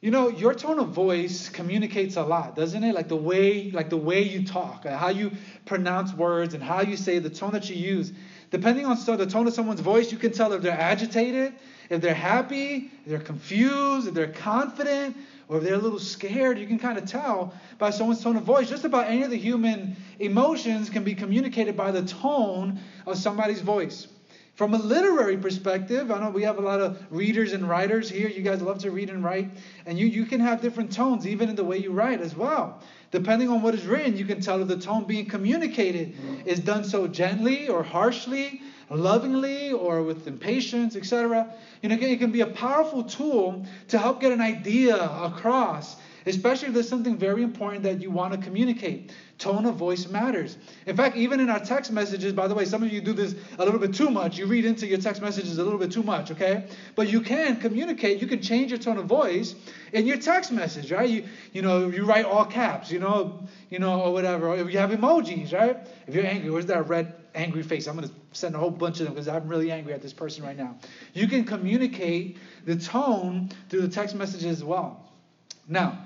You 0.00 0.12
know, 0.12 0.28
your 0.28 0.54
tone 0.54 0.78
of 0.78 0.90
voice 0.90 1.48
communicates 1.48 2.14
a 2.14 2.22
lot, 2.22 2.54
doesn't 2.54 2.84
it? 2.84 2.94
Like 2.94 3.08
the 3.08 3.16
way, 3.16 3.72
like 3.72 3.90
the 3.90 3.96
way 3.96 4.22
you 4.22 4.46
talk, 4.46 4.84
how 4.84 5.08
you 5.08 5.32
pronounce 5.66 6.14
words, 6.14 6.54
and 6.54 6.62
how 6.62 6.82
you 6.82 6.96
say 6.96 7.18
the 7.18 7.30
tone 7.30 7.50
that 7.50 7.68
you 7.68 7.74
use. 7.74 8.12
Depending 8.52 8.86
on 8.86 8.96
so 8.96 9.16
the 9.16 9.26
tone 9.26 9.48
of 9.48 9.54
someone's 9.54 9.80
voice, 9.80 10.12
you 10.12 10.18
can 10.18 10.30
tell 10.30 10.52
if 10.52 10.62
they're 10.62 10.78
agitated, 10.78 11.52
if 11.90 12.00
they're 12.00 12.14
happy, 12.14 12.92
if 13.04 13.06
they're 13.06 13.18
confused, 13.18 14.06
if 14.06 14.14
they're 14.14 14.32
confident, 14.32 15.16
or 15.48 15.58
if 15.58 15.64
they're 15.64 15.74
a 15.74 15.78
little 15.78 15.98
scared. 15.98 16.60
You 16.60 16.68
can 16.68 16.78
kind 16.78 16.96
of 16.96 17.06
tell 17.06 17.52
by 17.78 17.90
someone's 17.90 18.22
tone 18.22 18.36
of 18.36 18.44
voice. 18.44 18.68
Just 18.68 18.84
about 18.84 19.08
any 19.08 19.24
of 19.24 19.30
the 19.30 19.36
human 19.36 19.96
emotions 20.20 20.90
can 20.90 21.02
be 21.02 21.16
communicated 21.16 21.76
by 21.76 21.90
the 21.90 22.02
tone 22.02 22.78
of 23.04 23.18
somebody's 23.18 23.62
voice. 23.62 24.06
From 24.58 24.74
a 24.74 24.78
literary 24.78 25.36
perspective, 25.36 26.10
I 26.10 26.18
know 26.18 26.30
we 26.30 26.42
have 26.42 26.58
a 26.58 26.60
lot 26.60 26.80
of 26.80 27.00
readers 27.10 27.52
and 27.52 27.68
writers 27.68 28.10
here. 28.10 28.28
You 28.28 28.42
guys 28.42 28.60
love 28.60 28.78
to 28.78 28.90
read 28.90 29.08
and 29.08 29.22
write. 29.22 29.48
And 29.86 29.96
you, 29.96 30.08
you 30.08 30.26
can 30.26 30.40
have 30.40 30.60
different 30.60 30.90
tones 30.90 31.28
even 31.28 31.48
in 31.48 31.54
the 31.54 31.62
way 31.62 31.78
you 31.78 31.92
write 31.92 32.20
as 32.20 32.34
well. 32.34 32.82
Depending 33.12 33.50
on 33.50 33.62
what 33.62 33.76
is 33.76 33.86
written, 33.86 34.16
you 34.16 34.24
can 34.24 34.40
tell 34.40 34.60
if 34.60 34.66
the 34.66 34.76
tone 34.76 35.04
being 35.04 35.26
communicated 35.26 36.16
is 36.44 36.58
done 36.58 36.82
so 36.82 37.06
gently 37.06 37.68
or 37.68 37.84
harshly, 37.84 38.60
lovingly 38.90 39.70
or 39.70 40.02
with 40.02 40.26
impatience, 40.26 40.96
etc. 40.96 41.54
You 41.80 41.90
know, 41.90 41.94
it 41.96 42.18
can 42.18 42.32
be 42.32 42.40
a 42.40 42.48
powerful 42.48 43.04
tool 43.04 43.64
to 43.86 43.98
help 44.00 44.20
get 44.20 44.32
an 44.32 44.40
idea 44.40 44.96
across 44.96 45.94
especially 46.28 46.68
if 46.68 46.74
there's 46.74 46.88
something 46.88 47.16
very 47.16 47.42
important 47.42 47.82
that 47.84 48.00
you 48.00 48.10
want 48.10 48.32
to 48.34 48.38
communicate. 48.38 49.12
Tone 49.38 49.66
of 49.66 49.76
voice 49.76 50.08
matters. 50.08 50.58
In 50.86 50.96
fact, 50.96 51.16
even 51.16 51.38
in 51.38 51.48
our 51.48 51.60
text 51.60 51.92
messages, 51.92 52.32
by 52.32 52.48
the 52.48 52.54
way, 52.54 52.64
some 52.64 52.82
of 52.82 52.92
you 52.92 53.00
do 53.00 53.12
this 53.12 53.36
a 53.58 53.64
little 53.64 53.78
bit 53.78 53.94
too 53.94 54.10
much. 54.10 54.36
You 54.36 54.46
read 54.46 54.64
into 54.64 54.86
your 54.86 54.98
text 54.98 55.22
messages 55.22 55.58
a 55.58 55.62
little 55.62 55.78
bit 55.78 55.92
too 55.92 56.02
much, 56.02 56.32
okay? 56.32 56.64
But 56.96 57.08
you 57.08 57.20
can 57.20 57.56
communicate, 57.56 58.20
you 58.20 58.26
can 58.26 58.42
change 58.42 58.70
your 58.70 58.80
tone 58.80 58.98
of 58.98 59.06
voice 59.06 59.54
in 59.92 60.06
your 60.06 60.18
text 60.18 60.50
message, 60.50 60.90
right? 60.90 61.08
You 61.08 61.24
you 61.52 61.62
know, 61.62 61.88
you 61.88 62.04
write 62.04 62.24
all 62.24 62.44
caps, 62.44 62.90
you 62.90 62.98
know, 62.98 63.42
you 63.70 63.78
know, 63.78 64.00
or 64.00 64.12
whatever. 64.12 64.48
Or 64.48 64.56
if 64.56 64.72
you 64.72 64.78
have 64.78 64.90
emojis, 64.90 65.52
right? 65.52 65.76
If 66.06 66.14
you're 66.14 66.26
angry, 66.26 66.50
where's 66.50 66.66
that 66.66 66.88
red 66.88 67.14
angry 67.34 67.62
face? 67.62 67.86
I'm 67.86 67.94
gonna 67.94 68.10
send 68.32 68.54
a 68.54 68.58
whole 68.58 68.70
bunch 68.70 69.00
of 69.00 69.06
them 69.06 69.14
because 69.14 69.28
I'm 69.28 69.48
really 69.48 69.70
angry 69.70 69.92
at 69.92 70.02
this 70.02 70.12
person 70.12 70.44
right 70.44 70.56
now. 70.56 70.76
You 71.14 71.26
can 71.28 71.44
communicate 71.44 72.38
the 72.64 72.76
tone 72.76 73.50
through 73.68 73.82
the 73.82 73.88
text 73.88 74.14
messages 74.14 74.58
as 74.58 74.64
well. 74.64 75.10
Now, 75.66 75.98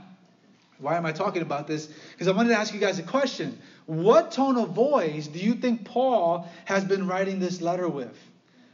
why 0.82 0.96
am 0.96 1.06
I 1.06 1.12
talking 1.12 1.42
about 1.42 1.66
this? 1.68 1.86
Because 2.10 2.26
I 2.26 2.32
wanted 2.32 2.50
to 2.50 2.58
ask 2.58 2.74
you 2.74 2.80
guys 2.80 2.98
a 2.98 3.04
question. 3.04 3.58
What 3.86 4.32
tone 4.32 4.56
of 4.56 4.70
voice 4.70 5.28
do 5.28 5.38
you 5.38 5.54
think 5.54 5.84
Paul 5.84 6.48
has 6.64 6.84
been 6.84 7.06
writing 7.06 7.38
this 7.38 7.60
letter 7.60 7.88
with? 7.88 8.18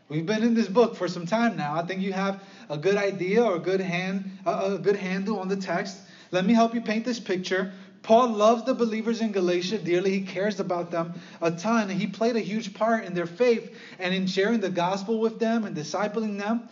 We've 0.09 0.25
been 0.25 0.43
in 0.43 0.55
this 0.55 0.69
book 0.69 0.97
for 0.97 1.07
some 1.07 1.27
time 1.27 1.59
now. 1.59 1.77
I 1.77 1.85
think 1.85 2.01
you 2.01 2.15
have 2.15 2.43
a 2.71 2.79
good 2.79 2.97
idea 2.97 3.45
or 3.45 3.57
a 3.57 3.61
good 3.61 3.83
hand, 3.83 4.39
a 4.47 4.79
good 4.79 4.97
handle 4.97 5.39
on 5.39 5.49
the 5.49 5.57
text. 5.57 5.99
Let 6.31 6.47
me 6.47 6.55
help 6.55 6.75
you 6.75 6.81
paint 6.81 7.05
this 7.05 7.21
picture. 7.21 7.73
Paul 8.03 8.31
loves 8.31 8.65
the 8.65 8.73
believers 8.73 9.21
in 9.21 9.33
Galatia 9.33 9.77
dearly. 9.77 10.13
He 10.13 10.23
cares 10.23 10.61
about 10.61 10.91
them 10.91 11.21
a 11.43 11.51
ton. 11.51 11.91
He 11.91 12.07
played 12.07 12.37
a 12.37 12.41
huge 12.41 12.73
part 12.73 13.05
in 13.05 13.13
their 13.13 13.27
faith 13.27 13.77
and 13.99 14.15
in 14.15 14.27
sharing 14.27 14.61
the 14.61 14.71
gospel 14.71 15.21
with 15.21 15.39
them 15.39 15.65
and 15.65 15.77
discipling 15.77 16.39
them. 16.39 16.71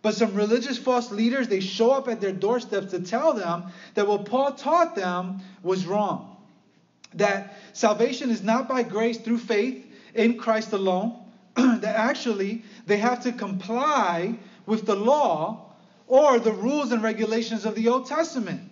But 0.00 0.14
some 0.14 0.34
religious 0.34 0.78
false 0.78 1.10
leaders, 1.10 1.48
they 1.48 1.60
show 1.60 1.90
up 1.90 2.08
at 2.08 2.20
their 2.20 2.32
doorsteps 2.32 2.92
to 2.92 3.00
tell 3.00 3.34
them 3.34 3.64
that 3.94 4.06
what 4.06 4.26
Paul 4.26 4.52
taught 4.52 4.94
them 4.94 5.40
was 5.62 5.86
wrong. 5.86 6.36
That 7.14 7.56
salvation 7.72 8.30
is 8.30 8.42
not 8.42 8.68
by 8.68 8.82
grace 8.82 9.18
through 9.18 9.38
faith 9.38 9.84
in 10.14 10.38
Christ 10.38 10.72
alone, 10.72 11.16
that 11.56 11.96
actually 11.96 12.62
they 12.86 12.98
have 12.98 13.22
to 13.24 13.32
comply 13.32 14.38
with 14.66 14.86
the 14.86 14.96
law 14.96 15.72
or 16.06 16.38
the 16.38 16.52
rules 16.52 16.92
and 16.92 17.02
regulations 17.02 17.64
of 17.64 17.74
the 17.74 17.88
Old 17.88 18.06
Testament. 18.06 18.62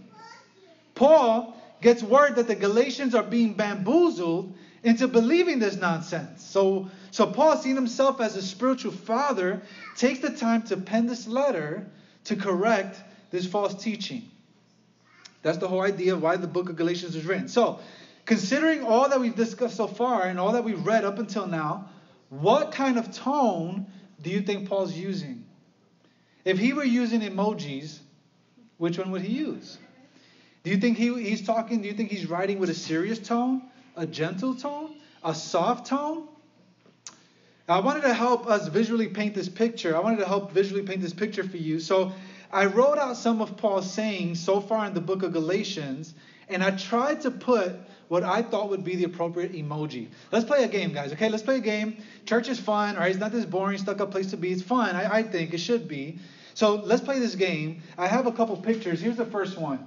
Paul 0.94 1.56
gets 1.82 2.02
word 2.02 2.36
that 2.36 2.46
the 2.46 2.54
Galatians 2.54 3.14
are 3.14 3.22
being 3.22 3.54
bamboozled 3.54 4.52
into 4.82 5.08
believing 5.08 5.58
this 5.58 5.76
nonsense. 5.76 6.44
So, 6.44 6.90
so 7.10 7.26
Paul, 7.26 7.56
seeing 7.56 7.76
himself 7.76 8.20
as 8.20 8.36
a 8.36 8.42
spiritual 8.42 8.92
father, 8.92 9.62
takes 9.96 10.20
the 10.20 10.30
time 10.30 10.62
to 10.64 10.76
pen 10.76 11.06
this 11.06 11.26
letter 11.26 11.86
to 12.24 12.36
correct 12.36 13.00
this 13.30 13.46
false 13.46 13.74
teaching. 13.82 14.30
That's 15.42 15.58
the 15.58 15.68
whole 15.68 15.82
idea 15.82 16.14
of 16.14 16.22
why 16.22 16.36
the 16.36 16.46
book 16.46 16.68
of 16.68 16.76
Galatians 16.76 17.14
was 17.14 17.24
written. 17.24 17.48
So, 17.48 17.80
considering 18.24 18.82
all 18.82 19.08
that 19.08 19.20
we've 19.20 19.36
discussed 19.36 19.76
so 19.76 19.86
far 19.86 20.22
and 20.24 20.38
all 20.38 20.52
that 20.52 20.64
we've 20.64 20.84
read 20.84 21.04
up 21.04 21.18
until 21.18 21.46
now, 21.46 21.88
what 22.28 22.72
kind 22.72 22.98
of 22.98 23.12
tone 23.12 23.86
do 24.22 24.30
you 24.30 24.40
think 24.40 24.68
Paul's 24.68 24.94
using? 24.94 25.44
If 26.44 26.58
he 26.58 26.72
were 26.72 26.84
using 26.84 27.20
emojis, 27.20 27.98
which 28.78 28.98
one 28.98 29.10
would 29.12 29.22
he 29.22 29.32
use? 29.32 29.78
Do 30.64 30.70
you 30.70 30.78
think 30.78 30.98
he, 30.98 31.14
he's 31.22 31.46
talking, 31.46 31.82
do 31.82 31.88
you 31.88 31.94
think 31.94 32.10
he's 32.10 32.26
writing 32.26 32.58
with 32.58 32.70
a 32.70 32.74
serious 32.74 33.18
tone, 33.18 33.62
a 33.96 34.06
gentle 34.06 34.54
tone, 34.54 34.94
a 35.24 35.34
soft 35.34 35.86
tone? 35.86 36.28
I 37.68 37.80
wanted 37.80 38.02
to 38.02 38.14
help 38.14 38.46
us 38.46 38.68
visually 38.68 39.08
paint 39.08 39.34
this 39.34 39.48
picture. 39.48 39.96
I 39.96 40.00
wanted 40.00 40.20
to 40.20 40.26
help 40.26 40.52
visually 40.52 40.82
paint 40.82 41.02
this 41.02 41.12
picture 41.12 41.42
for 41.42 41.56
you. 41.56 41.80
So 41.80 42.12
I 42.52 42.66
wrote 42.66 42.98
out 42.98 43.16
some 43.16 43.42
of 43.42 43.56
Paul's 43.56 43.92
sayings 43.92 44.38
so 44.38 44.60
far 44.60 44.86
in 44.86 44.94
the 44.94 45.00
book 45.00 45.24
of 45.24 45.32
Galatians, 45.32 46.14
and 46.48 46.62
I 46.62 46.70
tried 46.70 47.22
to 47.22 47.30
put 47.32 47.74
what 48.08 48.22
I 48.22 48.42
thought 48.42 48.70
would 48.70 48.84
be 48.84 48.94
the 48.94 49.04
appropriate 49.04 49.52
emoji. 49.52 50.08
Let's 50.30 50.44
play 50.44 50.62
a 50.62 50.68
game, 50.68 50.92
guys. 50.92 51.12
Okay, 51.12 51.28
let's 51.28 51.42
play 51.42 51.56
a 51.56 51.60
game. 51.60 51.96
Church 52.24 52.48
is 52.48 52.60
fun, 52.60 52.94
right? 52.94 53.10
It's 53.10 53.18
not 53.18 53.32
this 53.32 53.44
boring, 53.44 53.78
stuck 53.78 54.00
up 54.00 54.12
place 54.12 54.30
to 54.30 54.36
be. 54.36 54.52
It's 54.52 54.62
fun. 54.62 54.94
I, 54.94 55.16
I 55.16 55.22
think 55.24 55.52
it 55.52 55.58
should 55.58 55.88
be. 55.88 56.20
So 56.54 56.76
let's 56.76 57.02
play 57.02 57.18
this 57.18 57.34
game. 57.34 57.82
I 57.98 58.06
have 58.06 58.28
a 58.28 58.32
couple 58.32 58.56
pictures. 58.58 59.00
Here's 59.00 59.16
the 59.16 59.26
first 59.26 59.58
one. 59.58 59.84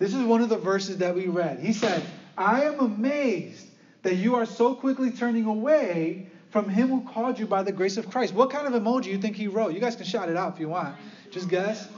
This 0.00 0.12
is 0.12 0.24
one 0.24 0.42
of 0.42 0.48
the 0.48 0.58
verses 0.58 0.98
that 0.98 1.14
we 1.14 1.28
read. 1.28 1.60
He 1.60 1.72
said, 1.72 2.02
I 2.36 2.64
am 2.64 2.80
amazed 2.80 3.68
that 4.02 4.16
you 4.16 4.34
are 4.36 4.46
so 4.46 4.74
quickly 4.74 5.10
turning 5.10 5.46
away 5.46 6.26
from 6.50 6.68
him 6.68 6.88
who 6.88 7.00
called 7.10 7.38
you 7.38 7.46
by 7.46 7.62
the 7.62 7.72
grace 7.72 7.96
of 7.96 8.10
Christ. 8.10 8.34
What 8.34 8.50
kind 8.50 8.72
of 8.72 8.80
emoji 8.80 9.06
you 9.06 9.18
think 9.18 9.36
he 9.36 9.48
wrote? 9.48 9.72
You 9.74 9.80
guys 9.80 9.96
can 9.96 10.04
shout 10.04 10.28
it 10.28 10.36
out 10.36 10.54
if 10.54 10.60
you 10.60 10.68
want. 10.68 10.94
Just 11.30 11.48
guess. 11.48 11.88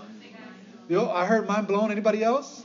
Yo, 0.89 1.11
I 1.11 1.27
heard 1.27 1.47
mind 1.47 1.67
blown. 1.67 1.91
Anybody 1.91 2.23
else? 2.23 2.65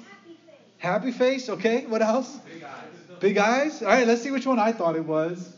Happy 0.78 1.12
face. 1.12 1.50
Okay. 1.50 1.86
What 1.86 2.02
else? 2.02 2.38
Big 2.38 2.64
eyes. 2.64 3.20
Big 3.20 3.38
eyes. 3.38 3.82
All 3.82 3.88
right. 3.90 4.08
Let's 4.08 4.22
see 4.22 4.32
which 4.32 4.46
one 4.46 4.60
I 4.60 4.72
thought 4.72 4.96
it 4.96 5.06
was. 5.06 5.54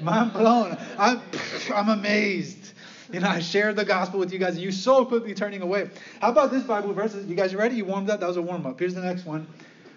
Mind 0.00 0.32
blown. 0.32 0.76
I'm, 0.98 1.20
I'm 1.74 1.88
amazed. 1.88 2.72
You 3.12 3.20
know, 3.20 3.28
I 3.28 3.40
shared 3.40 3.76
the 3.76 3.84
gospel 3.84 4.20
with 4.20 4.32
you 4.32 4.38
guys, 4.38 4.54
and 4.54 4.62
you 4.62 4.70
so 4.70 5.04
quickly 5.04 5.34
turning 5.34 5.62
away. 5.62 5.90
How 6.20 6.30
about 6.30 6.50
this 6.50 6.62
Bible 6.62 6.92
verse? 6.92 7.14
You 7.14 7.34
guys 7.34 7.54
ready? 7.54 7.76
You 7.76 7.84
warmed 7.84 8.08
up? 8.08 8.20
That 8.20 8.28
was 8.28 8.36
a 8.36 8.42
warm 8.42 8.66
up. 8.66 8.78
Here's 8.78 8.94
the 8.94 9.02
next 9.02 9.24
one. 9.24 9.48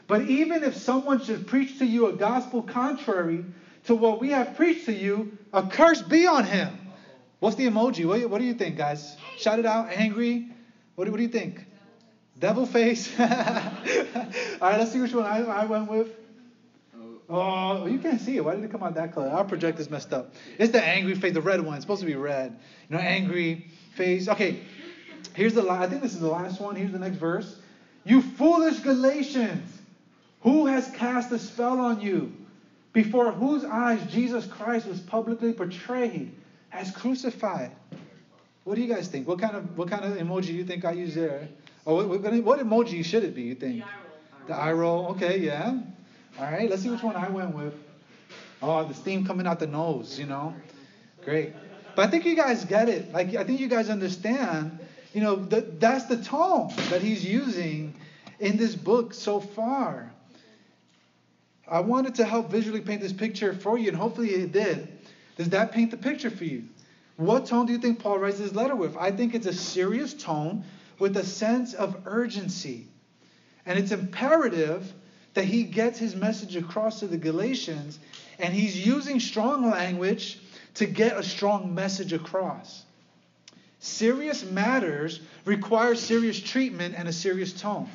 But 0.07 0.23
even 0.23 0.63
if 0.63 0.75
someone 0.75 1.23
should 1.23 1.47
preach 1.47 1.79
to 1.79 1.85
you 1.85 2.07
a 2.07 2.13
gospel 2.13 2.61
contrary 2.61 3.45
to 3.85 3.95
what 3.95 4.19
we 4.19 4.29
have 4.29 4.55
preached 4.55 4.85
to 4.85 4.93
you, 4.93 5.37
a 5.51 5.63
curse 5.63 6.01
be 6.01 6.27
on 6.27 6.45
him. 6.45 6.77
What's 7.39 7.55
the 7.55 7.65
emoji? 7.65 8.05
What, 8.05 8.29
what 8.29 8.39
do 8.39 8.45
you 8.45 8.53
think, 8.53 8.77
guys? 8.77 9.17
Shout 9.37 9.59
it 9.59 9.65
out. 9.65 9.89
Angry. 9.89 10.47
What 10.95 11.05
do, 11.05 11.11
what 11.11 11.17
do 11.17 11.23
you 11.23 11.29
think? 11.29 11.65
Devil 12.39 12.65
face. 12.65 13.11
All 13.19 13.25
right, 13.27 14.79
let's 14.79 14.91
see 14.91 14.99
which 14.99 15.13
one 15.13 15.25
I, 15.25 15.43
I 15.43 15.65
went 15.65 15.89
with. 15.89 16.07
Oh. 17.29 17.81
oh, 17.81 17.85
you 17.85 17.99
can't 17.99 18.19
see 18.19 18.37
it. 18.37 18.45
Why 18.45 18.55
did 18.55 18.63
it 18.63 18.71
come 18.71 18.83
out 18.83 18.95
that 18.95 19.13
color? 19.13 19.29
Our 19.29 19.43
projector's 19.43 19.89
messed 19.89 20.13
up. 20.13 20.33
It's 20.57 20.71
the 20.71 20.83
angry 20.83 21.15
face, 21.15 21.33
the 21.33 21.41
red 21.41 21.61
one. 21.61 21.75
It's 21.75 21.83
supposed 21.83 22.01
to 22.01 22.07
be 22.07 22.15
red. 22.15 22.57
You 22.89 22.95
know, 22.97 23.01
angry 23.01 23.67
face. 23.95 24.27
Okay, 24.27 24.61
here's 25.33 25.53
the. 25.53 25.69
I 25.69 25.87
think 25.87 26.01
this 26.01 26.13
is 26.13 26.19
the 26.19 26.27
last 26.27 26.59
one. 26.59 26.75
Here's 26.75 26.91
the 26.91 26.99
next 26.99 27.17
verse. 27.17 27.59
You 28.03 28.21
foolish 28.21 28.79
Galatians, 28.79 29.81
who 30.43 30.67
has 30.67 30.89
cast 30.91 31.31
a 31.31 31.39
spell 31.39 31.79
on 31.79 31.99
you? 31.99 32.31
before 32.93 33.31
whose 33.31 33.65
eyes 33.65 33.99
Jesus 34.11 34.45
Christ 34.45 34.87
was 34.87 34.99
publicly 34.99 35.51
portrayed 35.51 36.31
as 36.71 36.91
crucified. 36.91 37.71
What 38.63 38.75
do 38.75 38.81
you 38.81 38.93
guys 38.93 39.07
think? 39.07 39.27
What 39.27 39.39
kind 39.39 39.55
of 39.55 39.77
what 39.77 39.89
kind 39.89 40.05
of 40.05 40.13
emoji 40.17 40.47
do 40.47 40.53
you 40.53 40.63
think 40.63 40.85
I 40.85 40.91
use 40.91 41.15
there? 41.15 41.49
Oh, 41.85 42.05
what, 42.05 42.21
what 42.43 42.59
emoji 42.59 43.03
should 43.03 43.23
it 43.23 43.35
be? 43.35 43.41
You 43.41 43.55
think? 43.55 43.83
The 44.47 44.55
eye 44.55 44.71
roll. 44.71 45.07
Okay, 45.07 45.39
yeah. 45.39 45.77
All 46.39 46.45
right. 46.45 46.69
Let's 46.69 46.83
see 46.83 46.89
which 46.89 47.03
one 47.03 47.15
I 47.15 47.29
went 47.29 47.53
with. 47.53 47.73
Oh, 48.61 48.87
the 48.87 48.93
steam 48.93 49.25
coming 49.25 49.47
out 49.47 49.59
the 49.59 49.67
nose. 49.67 50.17
You 50.17 50.27
know, 50.27 50.55
great. 51.25 51.53
But 51.95 52.07
I 52.07 52.11
think 52.11 52.25
you 52.25 52.35
guys 52.35 52.63
get 52.63 52.87
it. 52.87 53.11
Like 53.11 53.35
I 53.35 53.43
think 53.43 53.59
you 53.59 53.67
guys 53.67 53.89
understand. 53.89 54.79
You 55.13 55.21
know, 55.21 55.35
that 55.35 55.79
that's 55.79 56.05
the 56.05 56.23
tone 56.23 56.71
that 56.89 57.01
he's 57.01 57.25
using 57.25 57.95
in 58.39 58.57
this 58.57 58.75
book 58.75 59.13
so 59.13 59.39
far. 59.41 60.12
I 61.67 61.79
wanted 61.79 62.15
to 62.15 62.25
help 62.25 62.51
visually 62.51 62.81
paint 62.81 63.01
this 63.01 63.13
picture 63.13 63.53
for 63.53 63.77
you, 63.77 63.89
and 63.89 63.97
hopefully 63.97 64.29
it 64.29 64.51
did. 64.51 64.87
Does 65.37 65.49
that 65.49 65.71
paint 65.71 65.91
the 65.91 65.97
picture 65.97 66.29
for 66.29 66.43
you? 66.43 66.63
What 67.15 67.45
tone 67.45 67.65
do 67.65 67.73
you 67.73 67.79
think 67.79 67.99
Paul 67.99 68.19
writes 68.19 68.39
his 68.39 68.55
letter 68.55 68.75
with? 68.75 68.97
I 68.97 69.11
think 69.11 69.33
it's 69.33 69.45
a 69.45 69.53
serious 69.53 70.13
tone 70.13 70.63
with 70.99 71.15
a 71.17 71.23
sense 71.23 71.73
of 71.73 71.95
urgency. 72.05 72.87
And 73.65 73.79
it's 73.79 73.91
imperative 73.91 74.91
that 75.33 75.45
he 75.45 75.63
gets 75.63 75.97
his 75.97 76.15
message 76.15 76.55
across 76.55 76.99
to 76.99 77.07
the 77.07 77.17
Galatians, 77.17 77.99
and 78.39 78.53
he's 78.53 78.85
using 78.85 79.19
strong 79.19 79.69
language 79.69 80.39
to 80.75 80.85
get 80.85 81.17
a 81.17 81.23
strong 81.23 81.73
message 81.73 82.13
across. 82.13 82.83
Serious 83.79 84.43
matters 84.43 85.19
require 85.45 85.95
serious 85.95 86.39
treatment 86.39 86.95
and 86.97 87.07
a 87.07 87.13
serious 87.13 87.53
tone. 87.53 87.89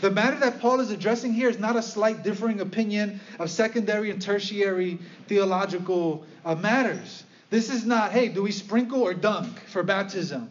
The 0.00 0.10
matter 0.10 0.38
that 0.40 0.60
Paul 0.60 0.80
is 0.80 0.90
addressing 0.90 1.34
here 1.34 1.50
is 1.50 1.58
not 1.58 1.76
a 1.76 1.82
slight 1.82 2.22
differing 2.22 2.60
opinion 2.60 3.20
of 3.38 3.50
secondary 3.50 4.10
and 4.10 4.20
tertiary 4.20 4.98
theological 5.26 6.24
uh, 6.44 6.54
matters. 6.54 7.24
This 7.50 7.68
is 7.68 7.84
not, 7.84 8.12
hey, 8.12 8.28
do 8.28 8.42
we 8.42 8.52
sprinkle 8.52 9.02
or 9.02 9.12
dunk 9.12 9.60
for 9.66 9.82
baptism? 9.82 10.50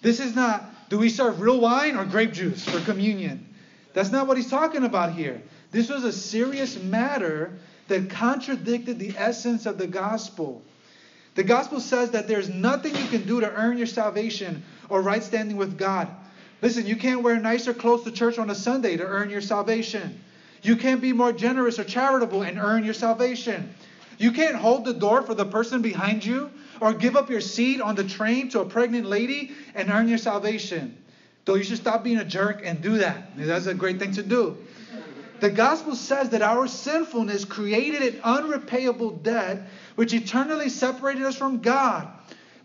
This 0.00 0.20
is 0.20 0.34
not, 0.34 0.88
do 0.88 0.98
we 0.98 1.10
serve 1.10 1.40
real 1.40 1.60
wine 1.60 1.96
or 1.96 2.04
grape 2.06 2.32
juice 2.32 2.64
for 2.64 2.80
communion? 2.80 3.46
That's 3.92 4.10
not 4.10 4.26
what 4.26 4.36
he's 4.36 4.50
talking 4.50 4.84
about 4.84 5.12
here. 5.12 5.42
This 5.72 5.90
was 5.90 6.04
a 6.04 6.12
serious 6.12 6.80
matter 6.80 7.58
that 7.88 8.08
contradicted 8.08 8.98
the 8.98 9.14
essence 9.18 9.66
of 9.66 9.76
the 9.76 9.86
gospel. 9.86 10.62
The 11.34 11.42
gospel 11.42 11.80
says 11.80 12.12
that 12.12 12.28
there's 12.28 12.48
nothing 12.48 12.94
you 12.96 13.06
can 13.08 13.26
do 13.26 13.40
to 13.40 13.52
earn 13.52 13.76
your 13.78 13.86
salvation 13.86 14.62
or 14.88 15.02
right 15.02 15.22
standing 15.22 15.56
with 15.56 15.76
God. 15.76 16.08
Listen, 16.62 16.86
you 16.86 16.96
can't 16.96 17.22
wear 17.22 17.38
nicer 17.40 17.72
clothes 17.72 18.04
to 18.04 18.10
church 18.10 18.38
on 18.38 18.50
a 18.50 18.54
Sunday 18.54 18.96
to 18.96 19.04
earn 19.04 19.30
your 19.30 19.40
salvation. 19.40 20.20
You 20.62 20.76
can't 20.76 21.00
be 21.00 21.12
more 21.12 21.32
generous 21.32 21.78
or 21.78 21.84
charitable 21.84 22.42
and 22.42 22.58
earn 22.58 22.84
your 22.84 22.94
salvation. 22.94 23.74
You 24.18 24.32
can't 24.32 24.56
hold 24.56 24.84
the 24.84 24.92
door 24.92 25.22
for 25.22 25.34
the 25.34 25.46
person 25.46 25.80
behind 25.80 26.24
you 26.24 26.50
or 26.80 26.92
give 26.92 27.16
up 27.16 27.30
your 27.30 27.40
seat 27.40 27.80
on 27.80 27.94
the 27.94 28.04
train 28.04 28.50
to 28.50 28.60
a 28.60 28.64
pregnant 28.66 29.06
lady 29.06 29.52
and 29.74 29.90
earn 29.90 30.08
your 30.08 30.18
salvation. 30.18 31.02
Though 31.46 31.54
you 31.54 31.64
should 31.64 31.78
stop 31.78 32.04
being 32.04 32.18
a 32.18 32.24
jerk 32.24 32.60
and 32.62 32.82
do 32.82 32.98
that. 32.98 33.36
That's 33.36 33.66
a 33.66 33.74
great 33.74 33.98
thing 33.98 34.12
to 34.12 34.22
do. 34.22 34.58
The 35.40 35.48
gospel 35.48 35.96
says 35.96 36.28
that 36.30 36.42
our 36.42 36.68
sinfulness 36.68 37.46
created 37.46 38.14
an 38.14 38.20
unrepayable 38.20 39.22
debt 39.22 39.62
which 39.94 40.12
eternally 40.12 40.68
separated 40.68 41.22
us 41.22 41.36
from 41.36 41.60
God. 41.60 42.08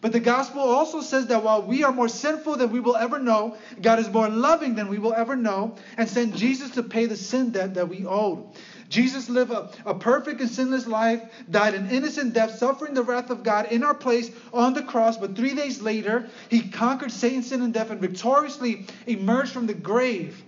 But 0.05 0.11
the 0.11 0.19
gospel 0.19 0.61
also 0.61 1.01
says 1.01 1.25
that 1.27 1.41
while 1.41 1.63
we 1.63 1.83
are 1.83 1.91
more 1.91 2.07
sinful 2.07 2.57
than 2.57 2.71
we 2.71 2.79
will 2.79 2.95
ever 2.95 3.17
know, 3.17 3.57
God 3.81 3.97
is 3.97 4.07
more 4.07 4.29
loving 4.29 4.75
than 4.75 4.87
we 4.87 4.99
will 4.99 5.15
ever 5.15 5.35
know 5.35 5.77
and 5.97 6.07
sent 6.07 6.35
Jesus 6.35 6.69
to 6.75 6.83
pay 6.83 7.07
the 7.07 7.15
sin 7.17 7.49
debt 7.49 7.73
that 7.73 7.89
we 7.89 8.05
owed. 8.05 8.45
Jesus 8.87 9.31
lived 9.31 9.51
a, 9.51 9.67
a, 9.83 9.95
perfect 9.95 10.41
and 10.41 10.49
sinless 10.51 10.85
life, 10.85 11.23
died 11.49 11.73
an 11.73 11.89
innocent 11.89 12.33
death, 12.33 12.55
suffering 12.59 12.93
the 12.93 13.01
wrath 13.01 13.31
of 13.31 13.41
God 13.41 13.71
in 13.71 13.83
our 13.83 13.95
place 13.95 14.29
on 14.53 14.75
the 14.75 14.83
cross. 14.83 15.17
But 15.17 15.35
three 15.35 15.55
days 15.55 15.81
later, 15.81 16.29
he 16.49 16.69
conquered 16.69 17.11
Satan, 17.11 17.41
sin, 17.41 17.63
and 17.63 17.73
death 17.73 17.89
and 17.89 17.99
victoriously 17.99 18.85
emerged 19.07 19.53
from 19.53 19.65
the 19.65 19.73
grave. 19.73 20.39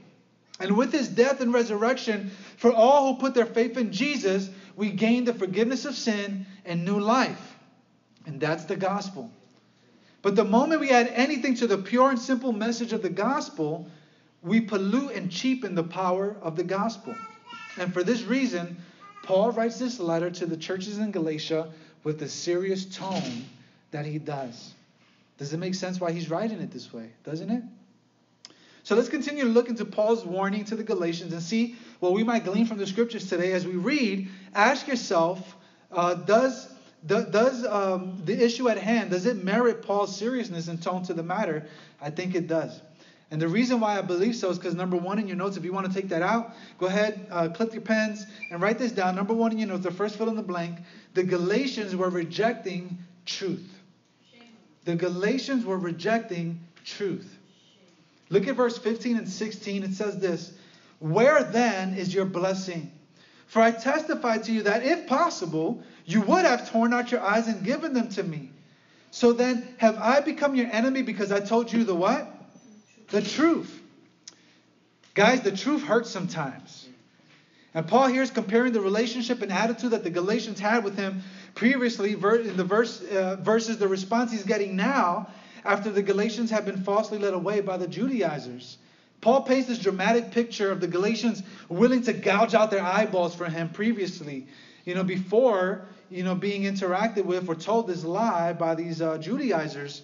And 0.60 0.78
with 0.78 0.92
his 0.92 1.08
death 1.08 1.42
and 1.42 1.52
resurrection, 1.52 2.30
for 2.58 2.72
all 2.72 3.12
who 3.12 3.20
put 3.20 3.34
their 3.34 3.48
faith 3.48 3.76
in 3.76 3.92
Jesus, 3.92 4.52
we 4.76 4.92
gain 4.92 5.26
the 5.26 5.34
forgiveness 5.34 5.86
of 5.86 5.96
sin 5.96 6.46
and 6.64 6.86
new 6.86 7.00
life. 7.00 7.56
And 8.28 8.40
that's 8.40 8.66
the 8.66 8.76
gospel. 8.76 9.32
But 10.28 10.36
the 10.36 10.44
moment 10.44 10.82
we 10.82 10.90
add 10.90 11.08
anything 11.16 11.56
to 11.56 11.68
the 11.68 11.78
pure 11.78 12.10
and 12.10 12.20
simple 12.20 12.52
message 12.52 12.92
of 12.92 13.02
the 13.02 13.10
gospel, 13.10 13.90
we 14.42 14.60
pollute 14.60 15.14
and 15.14 15.32
cheapen 15.32 15.74
the 15.74 15.86
power 15.86 16.36
of 16.42 16.58
the 16.58 16.66
gospel. 16.66 17.16
And 17.78 17.94
for 17.94 18.04
this 18.04 18.24
reason, 18.24 18.76
Paul 19.24 19.54
writes 19.54 19.80
this 19.80 20.02
letter 20.02 20.30
to 20.32 20.46
the 20.46 20.58
churches 20.58 20.98
in 20.98 21.12
Galatia 21.12 21.72
with 22.04 22.20
the 22.20 22.28
serious 22.28 22.84
tone 22.84 23.46
that 23.92 24.06
he 24.06 24.20
does. 24.20 24.74
Does 25.38 25.54
it 25.54 25.60
make 25.60 25.76
sense 25.76 26.02
why 26.02 26.12
he's 26.12 26.30
writing 26.30 26.60
it 26.60 26.72
this 26.72 26.92
way? 26.92 27.10
Doesn't 27.24 27.50
it? 27.50 27.64
So 28.84 28.96
let's 28.96 29.08
continue 29.08 29.46
to 29.46 29.50
look 29.50 29.70
into 29.70 29.86
Paul's 29.86 30.26
warning 30.26 30.66
to 30.66 30.76
the 30.76 30.84
Galatians 30.84 31.32
and 31.32 31.42
see 31.42 31.78
what 32.02 32.12
we 32.12 32.26
might 32.26 32.44
glean 32.44 32.66
from 32.66 32.80
the 32.80 32.88
scriptures 32.88 33.30
today 33.30 33.54
as 33.54 33.66
we 33.66 33.76
read. 33.76 34.28
Ask 34.54 34.90
yourself, 34.90 35.56
uh, 35.90 36.16
does 36.16 36.68
does 37.06 37.66
um, 37.66 38.22
the 38.26 38.44
issue 38.44 38.70
at 38.70 38.78
hand 38.78 39.12
does 39.12 39.26
it 39.26 39.44
merit 39.44 39.82
Paul's 39.82 40.16
seriousness 40.18 40.68
and 40.68 40.82
tone 40.82 41.04
to 41.04 41.14
the 41.14 41.24
matter? 41.24 41.68
I 42.02 42.10
think 42.10 42.36
it 42.36 42.48
does. 42.48 42.82
And 43.30 43.42
the 43.42 43.48
reason 43.48 43.82
why 43.82 43.98
I 43.98 44.02
believe 44.02 44.36
so 44.36 44.50
is 44.50 44.58
because 44.58 44.74
number 44.74 44.96
one 44.96 45.20
in 45.20 45.28
your 45.28 45.36
notes, 45.36 45.58
if 45.58 45.66
you 45.66 45.74
want 45.74 45.86
to 45.88 45.94
take 45.94 46.10
that 46.10 46.22
out, 46.22 46.56
go 46.80 46.86
ahead, 46.86 47.28
uh, 47.30 47.50
click 47.50 47.74
your 47.74 47.82
pens 47.82 48.26
and 48.52 48.62
write 48.62 48.80
this 48.80 48.94
down. 48.94 49.16
Number 49.16 49.34
one 49.34 49.52
in 49.52 49.60
your 49.60 49.68
notes, 49.68 49.84
the 49.84 49.92
first 49.92 50.16
fill 50.16 50.30
in 50.30 50.36
the 50.36 50.42
blank. 50.42 50.80
The 51.14 51.24
Galatians 51.24 51.96
were 51.96 52.10
rejecting 52.10 52.98
truth. 53.26 53.70
The 54.86 54.96
Galatians 54.96 55.66
were 55.66 55.78
rejecting 55.78 56.62
truth. 56.86 57.38
Look 58.30 58.48
at 58.48 58.56
verse 58.56 58.78
15 58.78 59.18
and 59.18 59.28
16. 59.28 59.84
It 59.84 59.94
says 59.94 60.20
this 60.20 60.54
Where 61.00 61.44
then 61.44 61.96
is 61.96 62.14
your 62.14 62.26
blessing? 62.26 62.92
For 63.48 63.62
I 63.62 63.72
testify 63.72 64.38
to 64.40 64.52
you 64.52 64.64
that 64.64 64.86
if 64.86 65.08
possible, 65.08 65.82
you 66.06 66.22
would 66.22 66.46
have 66.46 66.70
torn 66.70 66.94
out 66.94 67.12
your 67.12 67.22
eyes 67.22 67.48
and 67.48 67.64
given 67.64 67.94
them 67.94 68.10
to 68.10 68.24
me. 68.24 68.52
So 69.12 69.32
then, 69.32 69.68
have 69.78 69.98
I 69.98 70.20
become 70.20 70.56
your 70.56 70.68
enemy 70.72 71.02
because 71.02 71.32
I 71.32 71.40
told 71.40 71.72
you 71.72 71.84
the 71.84 71.96
what? 71.96 72.32
The 73.10 73.22
truth. 73.22 73.74
Guys, 75.14 75.42
the 75.42 75.56
truth 75.56 75.82
hurts 75.84 76.10
sometimes. 76.10 76.88
And 77.74 77.88
Paul 77.88 78.08
here 78.08 78.22
is 78.22 78.32
comparing 78.32 78.74
the 78.74 78.82
relationship 78.82 79.42
and 79.42 79.52
attitude 79.52 79.92
that 79.92 80.04
the 80.04 80.10
Galatians 80.10 80.60
had 80.60 80.84
with 80.84 80.98
him 80.98 81.22
previously 81.56 82.14
in 82.14 82.58
the 82.58 82.64
verse, 82.64 83.02
uh, 83.02 83.38
versus 83.40 83.78
the 83.78 83.88
response 83.88 84.32
he's 84.32 84.44
getting 84.44 84.76
now 84.76 85.30
after 85.64 85.90
the 85.90 86.02
Galatians 86.02 86.52
have 86.52 86.66
been 86.66 86.84
falsely 86.84 87.18
led 87.18 87.34
away 87.34 87.62
by 87.62 87.78
the 87.78 87.88
Judaizers. 87.88 88.78
Paul 89.22 89.42
paints 89.42 89.68
this 89.68 89.80
dramatic 89.80 90.32
picture 90.32 90.72
of 90.72 90.80
the 90.80 90.88
Galatians 90.88 91.42
willing 91.70 92.04
to 92.04 92.14
gouge 92.14 92.54
out 92.54 92.72
their 92.72 92.84
eyeballs 92.84 93.36
for 93.36 93.46
him 93.46 93.70
previously, 93.70 94.48
you 94.86 94.94
know, 94.94 95.04
before, 95.04 95.88
you 96.10 96.24
know, 96.24 96.36
being 96.36 96.64
interacted 96.64 97.26
with 97.26 97.50
or 97.50 97.56
told 97.56 97.88
this 97.88 98.04
lie 98.04 98.54
by 98.54 98.76
these 98.76 99.02
uh, 99.02 99.18
Judaizers. 99.18 100.04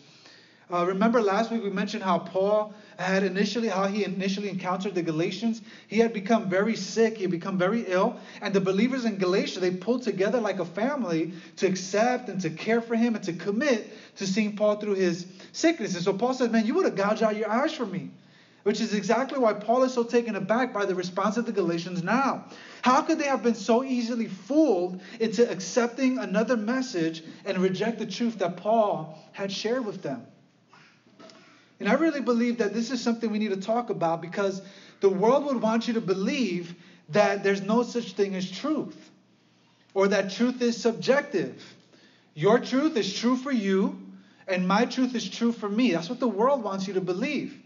Uh, 0.71 0.86
remember 0.86 1.21
last 1.21 1.51
week 1.51 1.63
we 1.63 1.69
mentioned 1.69 2.01
how 2.01 2.18
Paul 2.18 2.74
had 2.98 3.24
initially, 3.24 3.68
how 3.68 3.86
he 3.86 4.04
initially 4.04 4.50
encountered 4.50 4.95
the 4.95 5.04
Galatians. 5.04 5.62
He 5.88 6.00
had 6.00 6.13
become 6.13 6.50
very 6.50 6.75
sick, 6.75 7.18
he 7.18 7.24
had 7.24 7.31
become 7.31 7.59
very 7.59 7.86
ill, 7.88 8.18
and 8.42 8.54
the 8.54 8.62
believers 8.62 9.06
in 9.06 9.18
Galatia, 9.18 9.59
they 9.59 9.71
pulled 9.71 10.01
together 10.01 10.42
like 10.42 10.59
a 10.59 10.66
family 10.66 11.33
to 11.57 11.68
accept 11.68 12.30
and 12.30 12.42
to 12.42 12.50
care 12.50 12.81
for 12.81 12.95
him 12.95 13.13
and 13.16 13.24
to 13.25 13.33
commit 13.33 13.94
to 14.18 14.25
seeing 14.25 14.56
Paul 14.56 14.77
through 14.77 14.95
his 14.95 15.27
sickness. 15.51 15.94
And 15.94 16.04
so 16.04 16.13
Paul 16.13 16.33
says, 16.33 16.50
Man, 16.50 16.66
you 16.66 16.74
would 16.75 16.86
have 16.86 16.95
gouged 16.95 17.21
out 17.21 17.36
your 17.36 17.51
eyes 17.51 17.74
for 17.74 17.86
me. 17.86 18.09
Which 18.63 18.80
is 18.80 18.94
exactly 18.94 19.39
why 19.39 19.54
Paul 19.54 19.83
is 19.83 19.94
so 19.94 20.04
taken 20.04 20.36
aback 20.36 20.74
by 20.74 20.86
the 20.86 20.95
response 20.95 21.36
of 21.36 21.45
the 21.45 21.51
Galatians 21.51 22.01
now. 22.01 22.45
How 22.81 23.01
could 23.01 23.19
they 23.19 23.27
have 23.27 23.44
been 23.44 23.56
so 23.56 23.83
easily 23.83 24.27
fooled 24.27 25.01
into 25.19 25.50
accepting 25.50 26.18
another 26.18 26.56
message 26.56 27.24
and 27.45 27.57
reject 27.57 28.00
the 28.00 28.06
truth 28.06 28.39
that 28.39 28.57
Paul 28.57 29.19
had 29.33 29.51
shared 29.51 29.86
with 29.86 30.01
them? 30.01 30.25
And 31.81 31.89
I 31.89 31.94
really 31.94 32.21
believe 32.21 32.60
that 32.60 32.74
this 32.74 32.92
is 32.92 33.01
something 33.01 33.30
we 33.30 33.39
need 33.39 33.50
to 33.50 33.57
talk 33.57 33.89
about 33.89 34.21
because 34.21 34.62
the 35.01 35.09
world 35.09 35.45
would 35.45 35.62
want 35.62 35.88
you 35.88 35.95
to 35.95 36.01
believe 36.01 36.73
that 37.09 37.44
there's 37.44 37.61
no 37.61 37.83
such 37.83 38.14
thing 38.14 38.35
as 38.35 38.49
truth 38.49 39.11
or 39.94 40.07
that 40.07 40.31
truth 40.31 40.61
is 40.61 40.81
subjective. 40.81 41.61
Your 42.33 42.59
truth 42.59 42.97
is 42.97 43.14
true 43.14 43.35
for 43.35 43.52
you, 43.52 43.99
and 44.47 44.68
my 44.68 44.85
truth 44.85 45.14
is 45.16 45.30
true 45.30 45.52
for 45.52 45.69
me. 45.69 45.92
That's 45.92 46.09
what 46.09 46.19
the 46.19 46.28
world 46.28 46.64
wants 46.64 46.87
you 46.87 46.94
to 46.95 47.02
believe. 47.02 47.59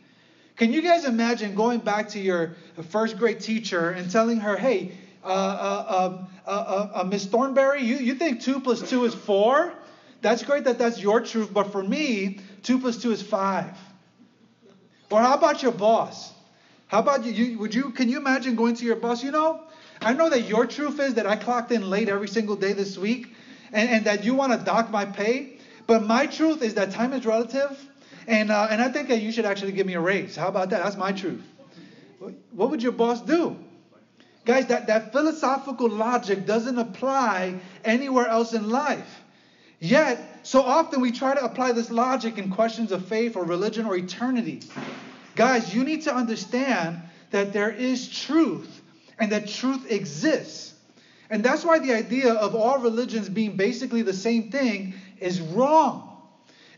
Can 0.58 0.74
you 0.74 0.82
guys 0.82 1.06
imagine 1.06 1.54
going 1.54 1.80
back 1.80 2.10
to 2.10 2.20
your 2.20 2.56
first 2.90 3.18
grade 3.20 3.40
teacher 3.40 3.92
and 3.92 4.12
telling 4.12 4.40
her, 4.40 4.58
hey, 4.58 4.92
uh, 5.24 5.28
uh, 5.28 6.10
um, 6.10 6.28
uh, 6.46 6.50
uh, 6.50 7.02
uh 7.02 7.04
Miss 7.04 7.28
Thornberry, 7.28 7.84
you, 7.84 7.98
you 7.98 8.16
think 8.16 8.42
2 8.42 8.62
plus 8.62 8.90
2 8.90 9.06
is 9.06 9.14
4? 9.14 9.72
That's 10.22 10.42
great 10.44 10.64
that 10.64 10.80
that's 10.80 11.00
your 11.00 11.22
truth, 11.22 11.54
but 11.54 11.72
for 11.72 11.84
me, 11.84 12.40
2 12.64 12.80
plus 12.80 12.98
2 12.98 13.12
is 13.12 13.22
5. 13.22 13.78
Or 15.12 15.22
how 15.22 15.36
about 15.36 15.62
your 15.62 15.72
boss? 15.72 16.34
How 16.88 17.00
about 17.00 17.24
you, 17.24 17.32
you? 17.32 17.60
Would 17.60 17.76
you? 17.76 17.92
Can 17.92 18.10
you 18.10 18.18
imagine 18.18 18.56
going 18.56 18.76
to 18.76 18.86
your 18.86 18.96
boss? 18.96 19.24
You 19.24 19.32
know, 19.32 19.62
I 20.02 20.14
know 20.14 20.30
that 20.30 20.42
your 20.42 20.66
truth 20.66 21.00
is 21.00 21.14
that 21.16 21.28
I 21.28 21.36
clocked 21.36 21.72
in 21.72 21.90
late 21.90 22.10
every 22.10 22.28
single 22.28 22.56
day 22.56 22.74
this 22.74 22.98
week, 22.98 23.36
and, 23.72 23.90
and 23.90 24.06
that 24.06 24.24
you 24.24 24.34
want 24.34 24.58
to 24.58 24.66
dock 24.66 24.90
my 24.90 25.06
pay. 25.06 25.60
But 25.86 26.04
my 26.04 26.26
truth 26.26 26.62
is 26.62 26.74
that 26.74 26.92
time 26.92 27.14
is 27.14 27.26
relative, 27.26 27.78
and 28.28 28.52
uh, 28.52 28.68
and 28.70 28.82
I 28.82 28.90
think 28.90 29.08
that 29.08 29.22
you 29.22 29.32
should 29.32 29.46
actually 29.46 29.72
give 29.72 29.88
me 29.88 29.96
a 29.96 30.02
raise. 30.02 30.36
How 30.36 30.50
about 30.50 30.70
that? 30.70 30.84
That's 30.84 30.98
my 30.98 31.12
truth. 31.12 31.44
What 32.52 32.72
would 32.72 32.84
your 32.84 32.92
boss 32.92 33.22
do? 33.22 33.58
Guys, 34.48 34.68
that, 34.68 34.88
that 34.88 35.12
philosophical 35.12 35.90
logic 35.90 36.46
doesn't 36.46 36.78
apply 36.78 37.60
anywhere 37.84 38.28
else 38.28 38.54
in 38.54 38.70
life. 38.70 39.22
Yet, 39.80 40.40
so 40.44 40.62
often 40.62 41.02
we 41.02 41.12
try 41.12 41.36
to 41.36 41.44
apply 41.44 41.74
this 41.74 41.92
logic 41.92 42.38
in 42.38 42.50
questions 42.50 42.94
of 42.94 43.06
faith 43.08 43.36
or 43.36 43.44
religion 43.44 43.86
or 43.86 43.98
eternity. 43.98 44.62
Guys, 45.36 45.76
you 45.76 45.84
need 45.84 46.04
to 46.04 46.16
understand 46.16 47.02
that 47.32 47.52
there 47.52 47.70
is 47.70 48.10
truth 48.10 48.82
and 49.20 49.34
that 49.34 49.50
truth 49.50 49.92
exists. 49.92 50.74
And 51.30 51.44
that's 51.44 51.66
why 51.66 51.80
the 51.80 51.94
idea 51.94 52.34
of 52.34 52.56
all 52.56 52.80
religions 52.80 53.28
being 53.28 53.58
basically 53.58 54.02
the 54.02 54.14
same 54.14 54.50
thing 54.50 54.94
is 55.20 55.42
wrong. 55.42 56.07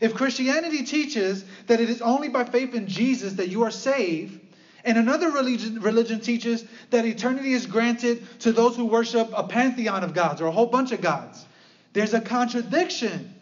If 0.00 0.14
Christianity 0.14 0.82
teaches 0.84 1.44
that 1.66 1.80
it 1.80 1.90
is 1.90 2.00
only 2.00 2.28
by 2.28 2.44
faith 2.44 2.74
in 2.74 2.86
Jesus 2.86 3.34
that 3.34 3.48
you 3.48 3.64
are 3.64 3.70
saved, 3.70 4.40
and 4.82 4.96
another 4.96 5.30
religion, 5.30 5.80
religion 5.82 6.20
teaches 6.20 6.64
that 6.88 7.04
eternity 7.04 7.52
is 7.52 7.66
granted 7.66 8.24
to 8.40 8.52
those 8.52 8.76
who 8.76 8.86
worship 8.86 9.30
a 9.34 9.44
pantheon 9.44 10.02
of 10.02 10.14
gods 10.14 10.40
or 10.40 10.46
a 10.46 10.50
whole 10.50 10.66
bunch 10.66 10.92
of 10.92 11.02
gods, 11.02 11.44
there's 11.92 12.14
a 12.14 12.20
contradiction. 12.20 13.34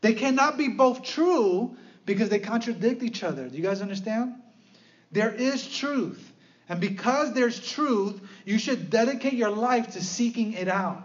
They 0.00 0.14
cannot 0.14 0.56
be 0.56 0.68
both 0.68 1.02
true 1.02 1.76
because 2.06 2.30
they 2.30 2.38
contradict 2.38 3.02
each 3.02 3.22
other. 3.22 3.48
Do 3.48 3.56
you 3.56 3.62
guys 3.62 3.82
understand? 3.82 4.34
There 5.12 5.32
is 5.32 5.68
truth. 5.68 6.32
And 6.68 6.80
because 6.80 7.34
there's 7.34 7.60
truth, 7.60 8.20
you 8.46 8.58
should 8.58 8.90
dedicate 8.90 9.34
your 9.34 9.50
life 9.50 9.92
to 9.92 10.02
seeking 10.02 10.54
it 10.54 10.68
out. 10.68 11.02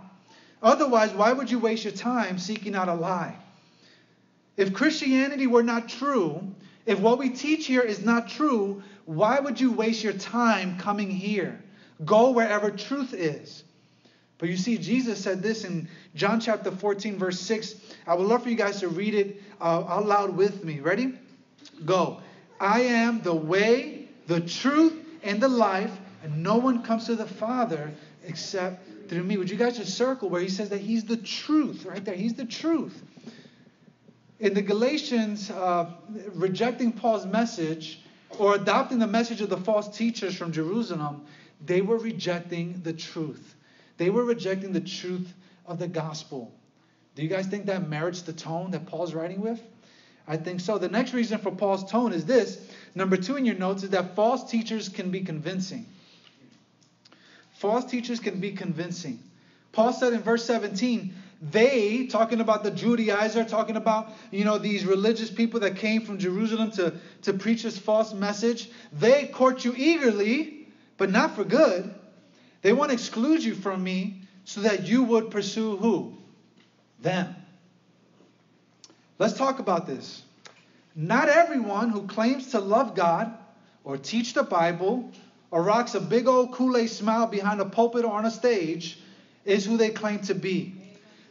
Otherwise, 0.62 1.12
why 1.12 1.34
would 1.34 1.52
you 1.52 1.60
waste 1.60 1.84
your 1.84 1.94
time 1.94 2.38
seeking 2.38 2.76
out 2.76 2.88
a 2.88 2.94
lie? 2.94 3.36
If 4.58 4.74
Christianity 4.74 5.48
were 5.48 5.64
not 5.64 5.90
true, 5.90 6.42
if 6.86 7.00
what 7.00 7.18
we 7.18 7.30
teach 7.30 7.66
here 7.66 7.82
is 7.82 8.04
not 8.04 8.30
true, 8.30 8.84
why 9.06 9.40
would 9.40 9.60
you 9.60 9.72
waste 9.72 10.04
your 10.04 10.14
time 10.14 10.78
coming 10.78 11.10
here? 11.10 11.62
Go 12.04 12.32
wherever 12.32 12.72
truth 12.72 13.14
is. 13.14 13.64
But 14.38 14.50
you 14.50 14.58
see, 14.58 14.78
Jesus 14.78 15.24
said 15.24 15.42
this 15.42 15.64
in 15.64 15.88
John 16.14 16.40
chapter 16.40 16.72
14, 16.72 17.18
verse 17.18 17.40
6. 17.40 17.76
I 18.06 18.16
would 18.16 18.28
love 18.28 18.44
for 18.44 18.50
you 18.50 18.56
guys 18.56 18.82
to 18.82 18.90
read 18.90 19.16
it 19.16 19.42
uh, 19.62 19.84
out 19.88 20.06
loud 20.06 20.36
with 20.36 20.64
me. 20.64 20.82
Ready? 20.82 21.14
Go. 21.86 22.22
I 22.60 22.82
am 22.82 23.22
the 23.22 23.34
way, 23.34 24.10
the 24.28 24.42
truth, 24.42 24.94
and 25.24 25.42
the 25.42 25.48
life, 25.48 25.92
and 26.24 26.44
no 26.44 26.58
one 26.58 26.84
comes 26.84 27.06
to 27.06 27.16
the 27.16 27.26
Father 27.26 27.92
except 28.26 29.10
through 29.10 29.24
me. 29.24 29.38
Would 29.38 29.50
you 29.50 29.58
guys 29.58 29.78
just 29.78 29.96
circle 29.96 30.30
where 30.30 30.42
he 30.42 30.50
says 30.50 30.70
that 30.70 30.82
he's 30.82 31.06
the 31.06 31.18
truth, 31.18 31.86
right 31.86 32.04
there? 32.04 32.16
He's 32.16 32.34
the 32.34 32.46
truth. 32.46 33.02
In 34.40 34.54
the 34.54 34.62
Galatians, 34.62 35.50
uh, 35.50 35.90
rejecting 36.34 36.92
Paul's 36.92 37.26
message 37.26 38.02
or 38.38 38.56
adopting 38.56 39.00
the 39.00 39.08
message 39.08 39.40
of 39.40 39.50
the 39.50 39.58
false 39.58 39.96
teachers 39.96 40.36
from 40.36 40.52
Jerusalem, 40.52 41.26
they 41.66 41.82
were 41.82 41.98
rejecting 41.98 42.82
the 42.84 42.92
truth. 42.92 43.56
They 43.98 44.10
were 44.10 44.26
rejecting 44.26 44.74
the 44.74 44.82
truth 44.82 45.34
of 45.66 45.80
the 45.80 45.88
gospel. 45.88 46.52
Do 47.16 47.24
you 47.24 47.30
guys 47.30 47.48
think 47.48 47.68
that 47.68 47.88
merits 47.88 48.24
the 48.24 48.34
tone 48.34 48.72
that 48.72 48.88
Paul's 48.88 49.14
writing 49.14 49.40
with? 49.40 49.62
I 50.28 50.36
think 50.36 50.60
so. 50.60 50.78
The 50.78 50.90
next 50.90 51.14
reason 51.14 51.38
for 51.38 51.52
Paul's 51.52 51.90
tone 51.90 52.12
is 52.12 52.26
this. 52.26 52.60
Number 52.94 53.16
two 53.16 53.38
in 53.38 53.46
your 53.46 53.56
notes 53.56 53.84
is 53.84 53.92
that 53.92 54.16
false 54.16 54.50
teachers 54.50 54.90
can 54.90 55.12
be 55.12 55.22
convincing. 55.22 55.86
False 57.54 57.86
teachers 57.86 58.20
can 58.20 58.42
be 58.42 58.52
convincing. 58.52 59.20
Paul 59.72 59.94
said 59.94 60.14
in 60.14 60.22
verse 60.22 60.44
17, 60.46 61.14
they, 61.52 62.08
talking 62.08 62.42
about 62.42 62.64
the 62.64 62.72
Judaizer, 62.72 63.48
talking 63.48 63.76
about, 63.76 64.12
you 64.32 64.46
know, 64.46 64.58
these 64.58 64.86
religious 64.86 65.30
people 65.30 65.60
that 65.60 65.76
came 65.76 66.02
from 66.02 66.18
Jerusalem 66.18 66.72
to, 66.72 66.96
to 67.24 67.34
preach 67.34 67.64
this 67.64 67.78
false 67.78 68.14
message, 68.14 68.70
they 68.92 69.28
court 69.28 69.64
you 69.64 69.74
eagerly, 69.78 70.68
but 70.98 71.12
not 71.12 71.36
for 71.36 71.44
good. 71.44 71.94
They 72.62 72.74
want 72.74 72.90
to 72.90 72.94
exclude 72.94 73.44
you 73.44 73.54
from 73.54 73.84
me 73.84 74.22
so 74.44 74.62
that 74.62 74.88
you 74.88 75.04
would 75.04 75.30
pursue 75.30 75.78
who? 75.78 76.18
Them. 77.02 77.36
Let's 79.20 79.38
talk 79.38 79.60
about 79.60 79.86
this. 79.86 80.24
Not 80.96 81.30
everyone 81.30 81.90
who 81.90 82.08
claims 82.08 82.52
to 82.52 82.60
love 82.60 82.96
God 82.96 83.32
or 83.84 83.98
teach 83.98 84.34
the 84.34 84.44
Bible 84.44 85.12
or 85.52 85.62
rocks 85.62 85.94
a 85.94 86.02
big 86.02 86.28
old 86.28 86.54
Kool 86.54 86.76
Aid 86.76 86.90
smile 86.90 87.28
behind 87.28 87.62
a 87.62 87.66
pulpit 87.66 88.04
or 88.04 88.14
on 88.14 88.26
a 88.26 88.32
stage 88.32 89.00
is 89.44 89.66
who 89.66 89.78
they 89.78 89.90
claim 89.90 90.22
to 90.22 90.34
be. 90.34 90.85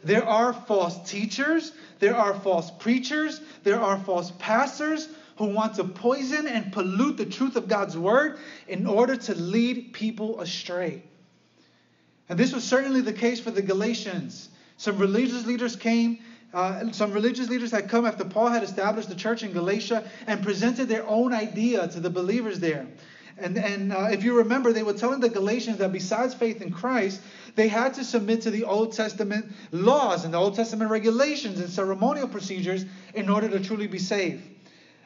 There 0.05 0.23
are 0.23 0.53
false 0.53 1.09
teachers, 1.09 1.71
there 1.97 2.15
are 2.15 2.35
false 2.35 2.69
preachers, 2.69 3.41
there 3.63 3.81
are 3.81 3.97
false 3.97 4.31
pastors 4.37 5.09
who 5.37 5.45
want 5.45 5.73
to 5.75 5.83
poison 5.83 6.45
and 6.45 6.71
pollute 6.71 7.17
the 7.17 7.25
truth 7.25 7.55
of 7.55 7.67
God's 7.67 7.97
word 7.97 8.37
in 8.67 8.85
order 8.85 9.15
to 9.15 9.33
lead 9.33 9.93
people 9.93 10.39
astray. 10.41 11.01
And 12.29 12.39
this 12.39 12.53
was 12.53 12.63
certainly 12.63 13.01
the 13.01 13.13
case 13.13 13.39
for 13.39 13.49
the 13.49 13.63
Galatians. 13.63 14.49
Some 14.77 14.99
religious 14.99 15.47
leaders 15.47 15.75
came, 15.75 16.19
uh, 16.53 16.91
some 16.91 17.11
religious 17.11 17.49
leaders 17.49 17.71
had 17.71 17.89
come 17.89 18.05
after 18.05 18.25
Paul 18.25 18.49
had 18.49 18.61
established 18.61 19.09
the 19.09 19.15
church 19.15 19.41
in 19.41 19.53
Galatia 19.53 20.07
and 20.27 20.43
presented 20.43 20.87
their 20.87 21.07
own 21.07 21.33
idea 21.33 21.87
to 21.87 21.99
the 21.99 22.11
believers 22.11 22.59
there. 22.59 22.85
And, 23.37 23.57
and 23.57 23.91
uh, 23.91 24.07
if 24.11 24.23
you 24.23 24.37
remember, 24.37 24.71
they 24.71 24.83
were 24.83 24.93
telling 24.93 25.19
the 25.19 25.29
Galatians 25.29 25.79
that 25.79 25.91
besides 25.91 26.33
faith 26.33 26.61
in 26.61 26.71
Christ, 26.71 27.19
they 27.55 27.67
had 27.67 27.93
to 27.95 28.03
submit 28.03 28.41
to 28.43 28.51
the 28.51 28.63
Old 28.63 28.93
Testament 28.93 29.51
laws 29.71 30.23
and 30.23 30.33
the 30.33 30.37
Old 30.37 30.55
Testament 30.55 30.89
regulations 30.89 31.59
and 31.59 31.69
ceremonial 31.69 32.27
procedures 32.27 32.85
in 33.13 33.29
order 33.29 33.49
to 33.49 33.59
truly 33.59 33.87
be 33.87 33.99
saved. 33.99 34.41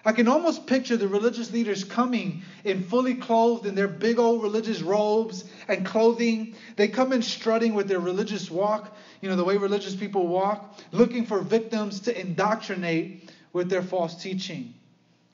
I 0.05 0.11
can 0.11 0.27
almost 0.27 0.65
picture 0.65 0.95
the 0.95 1.07
religious 1.07 1.51
leaders 1.51 1.83
coming 1.83 2.43
in 2.63 2.83
fully 2.83 3.15
clothed 3.15 3.65
in 3.65 3.75
their 3.75 3.87
big 3.87 4.17
old 4.17 4.41
religious 4.41 4.81
robes 4.81 5.43
and 5.67 5.85
clothing. 5.85 6.55
They 6.77 6.87
come 6.87 7.11
in 7.11 7.21
strutting 7.21 7.73
with 7.73 7.87
their 7.87 7.99
religious 7.99 8.49
walk, 8.49 8.95
you 9.21 9.29
know, 9.29 9.35
the 9.35 9.43
way 9.43 9.57
religious 9.57 9.95
people 9.95 10.27
walk, 10.27 10.79
looking 10.91 11.25
for 11.25 11.41
victims 11.41 11.99
to 12.01 12.17
indoctrinate 12.17 13.29
with 13.51 13.69
their 13.69 13.81
false 13.81 14.21
teaching. 14.21 14.73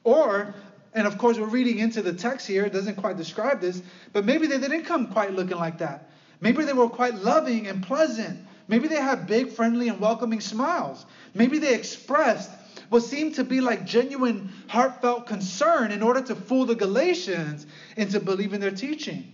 Or, 0.03 0.55
and 0.95 1.05
of 1.05 1.17
course, 1.17 1.37
we're 1.37 1.47
reading 1.47 1.79
into 1.79 2.01
the 2.01 2.13
text 2.13 2.47
here, 2.47 2.63
it 2.63 2.71
doesn't 2.71 2.95
quite 2.95 3.17
describe 3.17 3.59
this, 3.59 3.83
but 4.13 4.23
maybe 4.23 4.47
they 4.47 4.57
didn't 4.57 4.85
come 4.85 5.07
quite 5.07 5.33
looking 5.33 5.57
like 5.57 5.77
that. 5.79 6.09
Maybe 6.39 6.63
they 6.63 6.71
were 6.71 6.87
quite 6.87 7.15
loving 7.15 7.67
and 7.67 7.83
pleasant. 7.83 8.39
Maybe 8.69 8.87
they 8.87 9.01
had 9.01 9.27
big, 9.27 9.51
friendly, 9.51 9.89
and 9.89 9.99
welcoming 9.99 10.39
smiles. 10.39 11.05
Maybe 11.33 11.59
they 11.59 11.75
expressed 11.75 12.49
what 12.89 13.01
seemed 13.01 13.35
to 13.35 13.43
be 13.43 13.59
like 13.59 13.85
genuine, 13.85 14.53
heartfelt 14.67 15.27
concern 15.27 15.91
in 15.91 16.01
order 16.01 16.21
to 16.21 16.35
fool 16.35 16.65
the 16.65 16.75
Galatians 16.75 17.65
into 17.97 18.21
believing 18.21 18.61
their 18.61 18.71
teaching. 18.71 19.33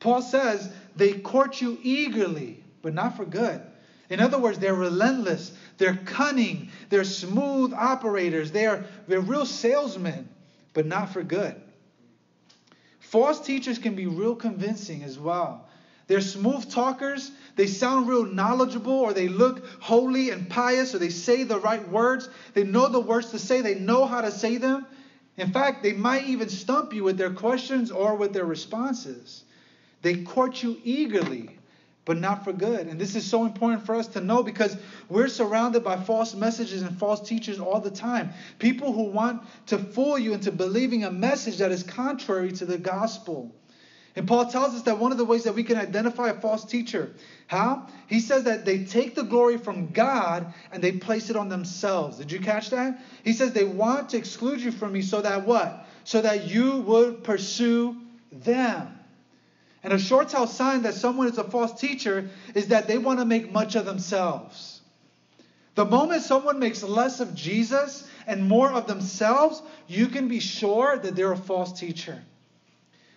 Paul 0.00 0.22
says 0.22 0.72
they 0.96 1.12
court 1.12 1.60
you 1.60 1.78
eagerly, 1.82 2.64
but 2.80 2.94
not 2.94 3.16
for 3.16 3.26
good. 3.26 3.60
In 4.08 4.20
other 4.20 4.38
words, 4.38 4.58
they're 4.58 4.74
relentless, 4.74 5.52
they're 5.76 5.98
cunning, 6.04 6.70
they're 6.88 7.04
smooth 7.04 7.72
operators, 7.74 8.50
they're, 8.52 8.84
they're 9.08 9.20
real 9.20 9.46
salesmen, 9.46 10.28
but 10.74 10.86
not 10.86 11.10
for 11.10 11.22
good. 11.22 11.60
False 13.00 13.40
teachers 13.40 13.78
can 13.78 13.94
be 13.94 14.06
real 14.06 14.34
convincing 14.34 15.02
as 15.02 15.18
well. 15.18 15.66
They're 16.06 16.20
smooth 16.20 16.70
talkers. 16.70 17.30
They 17.56 17.66
sound 17.66 18.08
real 18.08 18.26
knowledgeable, 18.26 18.92
or 18.92 19.14
they 19.14 19.28
look 19.28 19.66
holy 19.80 20.30
and 20.30 20.50
pious, 20.50 20.94
or 20.94 20.98
they 20.98 21.08
say 21.08 21.44
the 21.44 21.58
right 21.58 21.88
words. 21.88 22.28
They 22.52 22.64
know 22.64 22.88
the 22.88 23.00
words 23.00 23.30
to 23.30 23.38
say, 23.38 23.62
they 23.62 23.76
know 23.76 24.04
how 24.04 24.20
to 24.20 24.30
say 24.30 24.58
them. 24.58 24.86
In 25.36 25.50
fact, 25.50 25.82
they 25.82 25.92
might 25.92 26.24
even 26.24 26.48
stump 26.48 26.92
you 26.92 27.04
with 27.04 27.16
their 27.16 27.30
questions 27.30 27.90
or 27.90 28.16
with 28.16 28.32
their 28.32 28.44
responses. 28.44 29.44
They 30.02 30.16
court 30.16 30.62
you 30.62 30.78
eagerly, 30.84 31.58
but 32.04 32.18
not 32.18 32.44
for 32.44 32.52
good. 32.52 32.86
And 32.86 33.00
this 33.00 33.16
is 33.16 33.24
so 33.24 33.44
important 33.44 33.86
for 33.86 33.94
us 33.94 34.08
to 34.08 34.20
know 34.20 34.42
because 34.42 34.76
we're 35.08 35.28
surrounded 35.28 35.84
by 35.84 35.96
false 35.96 36.34
messages 36.34 36.82
and 36.82 36.98
false 36.98 37.26
teachers 37.26 37.58
all 37.58 37.80
the 37.80 37.90
time. 37.90 38.32
People 38.58 38.92
who 38.92 39.04
want 39.04 39.42
to 39.66 39.78
fool 39.78 40.18
you 40.18 40.34
into 40.34 40.52
believing 40.52 41.04
a 41.04 41.10
message 41.10 41.58
that 41.58 41.72
is 41.72 41.82
contrary 41.82 42.52
to 42.52 42.66
the 42.66 42.78
gospel. 42.78 43.54
And 44.16 44.28
Paul 44.28 44.46
tells 44.46 44.74
us 44.74 44.82
that 44.82 44.98
one 44.98 45.10
of 45.10 45.18
the 45.18 45.24
ways 45.24 45.44
that 45.44 45.54
we 45.54 45.64
can 45.64 45.76
identify 45.76 46.28
a 46.28 46.40
false 46.40 46.64
teacher, 46.64 47.12
how? 47.48 47.88
He 48.06 48.20
says 48.20 48.44
that 48.44 48.64
they 48.64 48.84
take 48.84 49.16
the 49.16 49.24
glory 49.24 49.58
from 49.58 49.88
God 49.88 50.54
and 50.70 50.82
they 50.82 50.92
place 50.92 51.30
it 51.30 51.36
on 51.36 51.48
themselves. 51.48 52.18
Did 52.18 52.30
you 52.30 52.38
catch 52.38 52.70
that? 52.70 53.00
He 53.24 53.32
says 53.32 53.52
they 53.52 53.64
want 53.64 54.10
to 54.10 54.16
exclude 54.16 54.60
you 54.60 54.70
from 54.70 54.92
me 54.92 55.02
so 55.02 55.20
that 55.20 55.46
what? 55.46 55.86
So 56.04 56.20
that 56.20 56.46
you 56.46 56.78
would 56.80 57.24
pursue 57.24 57.96
them. 58.30 58.93
And 59.84 59.92
a 59.92 59.98
short 59.98 60.30
tell 60.30 60.46
sign 60.46 60.82
that 60.82 60.94
someone 60.94 61.28
is 61.28 61.36
a 61.36 61.44
false 61.44 61.78
teacher 61.78 62.30
is 62.54 62.68
that 62.68 62.88
they 62.88 62.96
want 62.96 63.18
to 63.18 63.26
make 63.26 63.52
much 63.52 63.76
of 63.76 63.84
themselves. 63.84 64.80
The 65.74 65.84
moment 65.84 66.22
someone 66.22 66.58
makes 66.58 66.82
less 66.82 67.20
of 67.20 67.34
Jesus 67.34 68.08
and 68.26 68.48
more 68.48 68.70
of 68.70 68.86
themselves, 68.86 69.60
you 69.86 70.06
can 70.06 70.26
be 70.26 70.40
sure 70.40 70.96
that 70.96 71.14
they're 71.14 71.32
a 71.32 71.36
false 71.36 71.78
teacher. 71.78 72.22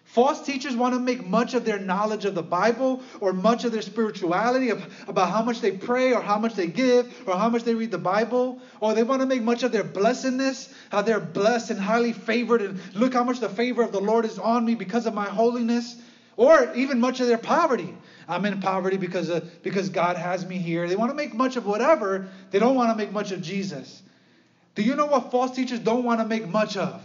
False 0.04 0.42
teachers 0.46 0.76
want 0.76 0.94
to 0.94 1.00
make 1.00 1.26
much 1.26 1.54
of 1.54 1.64
their 1.64 1.80
knowledge 1.80 2.26
of 2.26 2.34
the 2.34 2.44
Bible 2.44 3.02
or 3.20 3.34
much 3.34 3.64
of 3.64 3.72
their 3.72 3.82
spirituality 3.82 4.70
of, 4.70 4.84
about 5.08 5.30
how 5.30 5.44
much 5.44 5.62
they 5.62 5.72
pray 5.72 6.14
or 6.14 6.22
how 6.22 6.40
much 6.40 6.56
they 6.56 6.68
give 6.68 7.14
or 7.28 7.36
how 7.36 7.50
much 7.50 7.64
they 7.64 7.76
read 7.76 7.92
the 7.92 7.98
Bible. 7.98 8.60
Or 8.82 8.94
they 8.94 9.04
want 9.04 9.22
to 9.22 9.26
make 9.26 9.44
much 9.44 9.64
of 9.64 9.72
their 9.72 9.84
blessedness, 9.84 10.74
how 10.90 11.02
they're 11.02 11.20
blessed 11.20 11.72
and 11.72 11.80
highly 11.80 12.14
favored, 12.14 12.62
and 12.62 12.80
look 12.96 13.14
how 13.14 13.24
much 13.24 13.40
the 13.40 13.50
favor 13.50 13.84
of 13.84 13.92
the 13.92 14.02
Lord 14.02 14.26
is 14.26 14.40
on 14.40 14.66
me 14.66 14.76
because 14.76 15.06
of 15.06 15.14
my 15.14 15.26
holiness. 15.26 15.96
Or 16.38 16.74
even 16.76 17.02
much 17.02 17.20
of 17.20 17.28
their 17.28 17.38
poverty. 17.38 17.94
I'm 18.28 18.46
in 18.46 18.62
poverty 18.62 18.98
because, 18.98 19.30
of, 19.30 19.64
because 19.64 19.90
God 19.90 20.18
has 20.18 20.46
me 20.46 20.58
here. 20.58 20.88
They 20.88 20.96
want 20.96 21.12
to 21.12 21.16
make 21.16 21.34
much 21.34 21.56
of 21.56 21.66
whatever, 21.66 22.28
they 22.52 22.60
don't 22.60 22.76
want 22.76 22.92
to 22.92 22.96
make 22.96 23.12
much 23.12 23.32
of 23.32 23.42
Jesus. 23.42 24.02
Do 24.76 24.84
you 24.84 24.96
know 24.96 25.08
what 25.08 25.32
false 25.32 25.56
teachers 25.56 25.80
don't 25.80 26.04
want 26.04 26.20
to 26.20 26.26
make 26.26 26.48
much 26.48 26.78
of? 26.78 27.02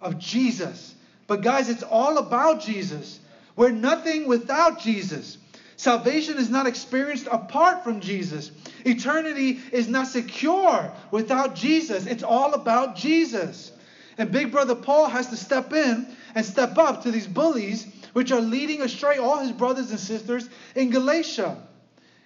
Of 0.00 0.18
Jesus. 0.18 0.94
But 1.28 1.42
guys, 1.42 1.68
it's 1.68 1.82
all 1.84 2.18
about 2.18 2.60
Jesus. 2.60 3.20
We're 3.54 3.70
nothing 3.70 4.26
without 4.26 4.80
Jesus. 4.80 5.38
Salvation 5.76 6.38
is 6.38 6.50
not 6.50 6.66
experienced 6.66 7.28
apart 7.30 7.84
from 7.84 8.00
Jesus. 8.00 8.50
Eternity 8.84 9.60
is 9.70 9.86
not 9.86 10.08
secure 10.08 10.92
without 11.12 11.54
Jesus. 11.54 12.06
It's 12.06 12.24
all 12.24 12.54
about 12.54 12.96
Jesus. 12.96 13.70
And 14.18 14.32
Big 14.32 14.50
Brother 14.50 14.74
Paul 14.74 15.08
has 15.08 15.28
to 15.28 15.36
step 15.36 15.72
in 15.72 16.06
and 16.34 16.44
step 16.44 16.76
up 16.76 17.04
to 17.04 17.10
these 17.12 17.26
bullies, 17.26 17.86
which 18.12 18.32
are 18.32 18.40
leading 18.40 18.82
astray 18.82 19.18
all 19.18 19.38
his 19.38 19.52
brothers 19.52 19.90
and 19.90 20.00
sisters 20.00 20.48
in 20.74 20.90
Galatia. 20.90 21.56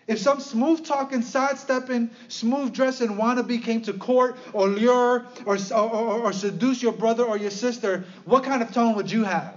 If 0.07 0.19
some 0.19 0.41
smooth 0.41 0.85
talking, 0.85 1.23
sidestepping, 1.23 2.11
smooth 2.29 2.73
dressing 2.73 3.11
wannabe 3.11 3.63
came 3.63 3.83
to 3.83 3.93
court 3.93 4.37
or 4.53 4.67
lure 4.67 5.27
or, 5.45 5.59
or, 5.73 6.23
or, 6.23 6.33
seduce 6.33 6.83
your 6.83 6.93
brother 6.93 7.25
or 7.25 7.37
your 7.37 7.51
sister, 7.51 8.05
what 8.25 8.43
kind 8.43 8.63
of 8.63 8.73
tone 8.73 8.97
would 8.97 9.11
you 9.11 9.23
have? 9.23 9.55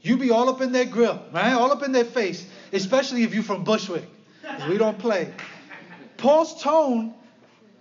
You'd 0.00 0.18
be 0.18 0.30
all 0.30 0.48
up 0.48 0.60
in 0.60 0.72
their 0.72 0.86
grill, 0.86 1.22
right? 1.32 1.52
All 1.52 1.70
up 1.70 1.82
in 1.82 1.92
their 1.92 2.04
face, 2.04 2.46
especially 2.72 3.22
if 3.22 3.34
you're 3.34 3.42
from 3.42 3.64
Bushwick. 3.64 4.04
We 4.68 4.78
don't 4.78 4.98
play. 4.98 5.32
Paul's 6.16 6.60
tone 6.62 7.14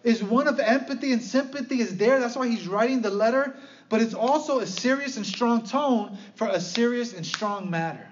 is 0.08 0.24
one 0.24 0.48
of 0.48 0.58
empathy 0.62 1.12
and 1.12 1.22
sympathy 1.22 1.82
is 1.82 1.98
there. 1.98 2.22
That's 2.22 2.38
why 2.38 2.48
he's 2.48 2.66
writing 2.66 3.02
the 3.02 3.10
letter, 3.10 3.58
but 3.90 4.02
it's 4.02 4.14
also 4.14 4.60
a 4.60 4.66
serious 4.66 5.18
and 5.18 5.26
strong 5.26 5.64
tone 5.64 6.18
for 6.36 6.48
a 6.48 6.62
serious 6.62 7.14
and 7.14 7.26
strong 7.26 7.70
matter. 7.70 8.08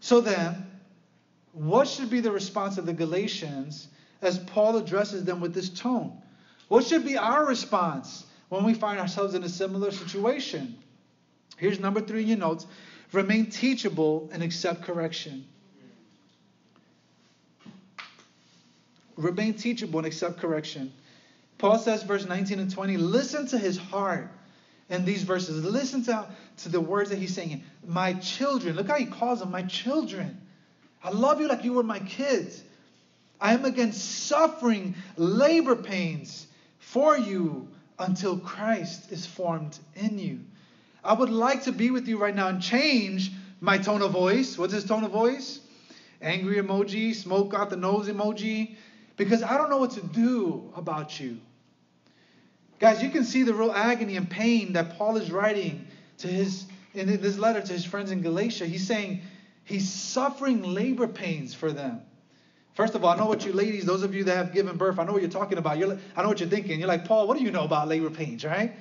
So 0.00 0.22
then, 0.22 0.66
what 1.52 1.86
should 1.86 2.08
be 2.08 2.20
the 2.20 2.32
response 2.32 2.78
of 2.78 2.86
the 2.86 2.94
Galatians 2.94 3.88
as 4.22 4.38
Paul 4.38 4.78
addresses 4.78 5.22
them 5.22 5.42
with 5.42 5.52
this 5.52 5.68
tone? 5.68 6.16
What 6.68 6.86
should 6.86 7.04
be 7.04 7.18
our 7.18 7.44
response 7.44 8.24
when 8.48 8.64
we 8.64 8.72
find 8.72 8.98
ourselves 8.98 9.34
in 9.34 9.44
a 9.44 9.50
similar 9.50 9.90
situation? 9.90 10.78
Here's 11.58 11.78
number 11.78 12.00
three 12.00 12.22
in 12.22 12.28
your 12.28 12.38
notes 12.38 12.66
remain 13.12 13.50
teachable 13.50 14.30
and 14.32 14.42
accept 14.42 14.84
correction. 14.84 15.44
Remain 19.16 19.54
teachable 19.54 19.98
and 19.98 20.06
accept 20.06 20.38
correction. 20.38 20.92
Paul 21.58 21.78
says, 21.78 22.02
verse 22.02 22.26
19 22.26 22.58
and 22.58 22.70
20, 22.70 22.96
listen 22.96 23.46
to 23.48 23.58
his 23.58 23.76
heart 23.76 24.30
in 24.88 25.04
these 25.04 25.22
verses. 25.22 25.64
Listen 25.64 26.02
to, 26.04 26.26
to 26.58 26.68
the 26.68 26.80
words 26.80 27.10
that 27.10 27.18
he's 27.18 27.34
saying. 27.34 27.62
My 27.86 28.14
children, 28.14 28.76
look 28.76 28.88
how 28.88 28.96
he 28.96 29.06
calls 29.06 29.40
them, 29.40 29.50
my 29.50 29.62
children. 29.62 30.40
I 31.02 31.10
love 31.10 31.40
you 31.40 31.48
like 31.48 31.64
you 31.64 31.74
were 31.74 31.82
my 31.82 32.00
kids. 32.00 32.62
I 33.40 33.54
am 33.54 33.64
against 33.64 34.26
suffering, 34.26 34.94
labor 35.16 35.76
pains 35.76 36.46
for 36.78 37.16
you 37.16 37.68
until 37.98 38.38
Christ 38.38 39.12
is 39.12 39.26
formed 39.26 39.78
in 39.96 40.18
you. 40.18 40.40
I 41.02 41.14
would 41.14 41.30
like 41.30 41.64
to 41.64 41.72
be 41.72 41.90
with 41.90 42.08
you 42.08 42.18
right 42.18 42.34
now 42.34 42.48
and 42.48 42.60
change 42.60 43.30
my 43.60 43.78
tone 43.78 44.02
of 44.02 44.10
voice. 44.10 44.58
What's 44.58 44.74
his 44.74 44.84
tone 44.84 45.04
of 45.04 45.12
voice? 45.12 45.60
Angry 46.20 46.56
emoji, 46.56 47.14
smoke 47.14 47.54
out 47.54 47.70
the 47.70 47.76
nose 47.76 48.08
emoji, 48.08 48.76
because 49.20 49.42
I 49.42 49.58
don't 49.58 49.68
know 49.68 49.76
what 49.76 49.90
to 49.92 50.00
do 50.00 50.72
about 50.74 51.20
you. 51.20 51.36
Guys, 52.78 53.02
you 53.02 53.10
can 53.10 53.22
see 53.22 53.42
the 53.42 53.52
real 53.52 53.70
agony 53.70 54.16
and 54.16 54.30
pain 54.30 54.72
that 54.72 54.96
Paul 54.96 55.18
is 55.18 55.30
writing 55.30 55.86
to 56.18 56.26
his 56.26 56.64
in 56.94 57.06
this 57.20 57.36
letter 57.36 57.60
to 57.60 57.70
his 57.70 57.84
friends 57.84 58.12
in 58.12 58.22
Galatia. 58.22 58.64
He's 58.64 58.86
saying, 58.86 59.20
He's 59.64 59.92
suffering 59.92 60.62
labor 60.62 61.06
pains 61.06 61.52
for 61.52 61.70
them. 61.70 62.00
First 62.72 62.94
of 62.94 63.04
all, 63.04 63.10
I 63.10 63.16
know 63.18 63.26
what 63.26 63.44
you 63.44 63.52
ladies, 63.52 63.84
those 63.84 64.02
of 64.02 64.14
you 64.14 64.24
that 64.24 64.36
have 64.36 64.54
given 64.54 64.78
birth, 64.78 64.98
I 64.98 65.04
know 65.04 65.12
what 65.12 65.20
you're 65.20 65.30
talking 65.30 65.58
about. 65.58 65.76
You're, 65.76 65.98
I 66.16 66.22
know 66.22 66.28
what 66.28 66.40
you're 66.40 66.48
thinking. 66.48 66.78
You're 66.78 66.88
like, 66.88 67.04
Paul, 67.04 67.28
what 67.28 67.36
do 67.36 67.44
you 67.44 67.50
know 67.50 67.64
about 67.64 67.88
labor 67.88 68.08
pains, 68.08 68.42
right? 68.42 68.72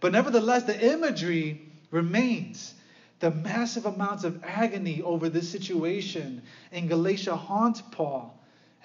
But 0.00 0.10
nevertheless, 0.10 0.64
the 0.64 0.92
imagery 0.92 1.62
remains. 1.92 2.74
The 3.20 3.30
massive 3.30 3.86
amounts 3.86 4.24
of 4.24 4.42
agony 4.42 5.00
over 5.00 5.28
this 5.28 5.48
situation 5.48 6.42
in 6.72 6.88
Galatia 6.88 7.36
haunt 7.36 7.88
Paul, 7.92 8.35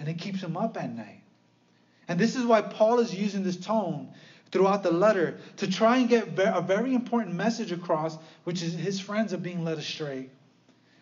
and 0.01 0.10
it 0.10 0.17
keeps 0.17 0.41
him 0.41 0.58
up 0.58 0.77
at 0.77 0.91
night. 0.96 1.22
And 2.08 2.20
this 2.20 2.36
is 2.36 2.43
why 2.43 2.63
Paul 2.63 3.00
is 3.00 3.13
using 3.13 3.43
this 3.43 3.55
tone 3.55 4.10
throughout 4.51 4.81
the 4.81 4.91
letter 4.91 5.38
to 5.58 5.70
try 5.70 5.98
and 5.98 6.10
get 6.10 6.27
a 6.39 6.62
very 6.62 6.96
important 6.96 7.36
message 7.36 7.72
across, 7.72 8.17
which 8.43 8.63
is 8.63 8.74
his 8.74 9.00
friends 9.00 9.31
are 9.31 9.38
being 9.38 9.63
led 9.63 9.77
astray. 9.77 10.31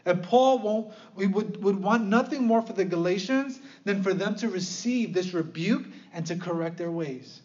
And 0.06 0.22
Paul 0.22 0.60
won't, 0.60 0.94
we 1.16 1.28
would, 1.28 1.64
would 1.64 1.82
want 1.82 2.08
nothing 2.08 2.44
more 2.46 2.62
for 2.62 2.74
the 2.74 2.84
Galatians 2.84 3.58
than 3.86 4.04
for 4.04 4.14
them 4.14 4.36
to 4.36 4.50
receive 4.50 5.14
this 5.14 5.34
rebuke 5.34 5.86
and 6.14 6.26
to 6.28 6.36
correct 6.36 6.78
their 6.78 6.92
ways. 6.92 7.42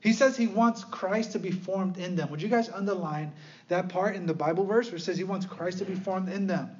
He 0.00 0.12
says 0.12 0.36
he 0.36 0.46
wants 0.46 0.84
Christ 0.84 1.32
to 1.32 1.40
be 1.40 1.50
formed 1.50 1.98
in 1.98 2.14
them. 2.14 2.30
Would 2.30 2.42
you 2.42 2.48
guys 2.48 2.68
underline 2.68 3.32
that 3.66 3.88
part 3.88 4.14
in 4.14 4.26
the 4.26 4.34
Bible 4.34 4.64
verse 4.64 4.86
where 4.86 4.98
it 4.98 5.00
says 5.00 5.18
he 5.18 5.24
wants 5.24 5.46
Christ 5.46 5.78
to 5.78 5.84
be 5.84 5.96
formed 5.96 6.28
in 6.28 6.46
them? 6.46 6.70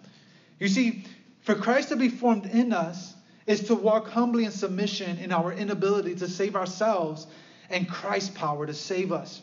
You 0.61 0.69
see, 0.69 1.05
for 1.41 1.57
Christ 1.57 1.89
to 1.89 1.97
be 1.97 2.09
formed 2.09 2.47
in 2.47 2.73
us 2.73 3.16
is 3.47 3.65
to 3.65 3.75
walk 3.75 4.09
humbly 4.09 4.45
in 4.45 4.51
submission 4.51 5.19
in 5.19 5.33
our 5.33 5.53
inability 5.53 6.15
to 6.17 6.29
save 6.29 6.57
ourselves 6.57 7.27
and 7.71 7.89
Christ's 7.89 8.31
power 8.31 8.67
to 8.67 8.75
save 8.75 9.13
us. 9.13 9.41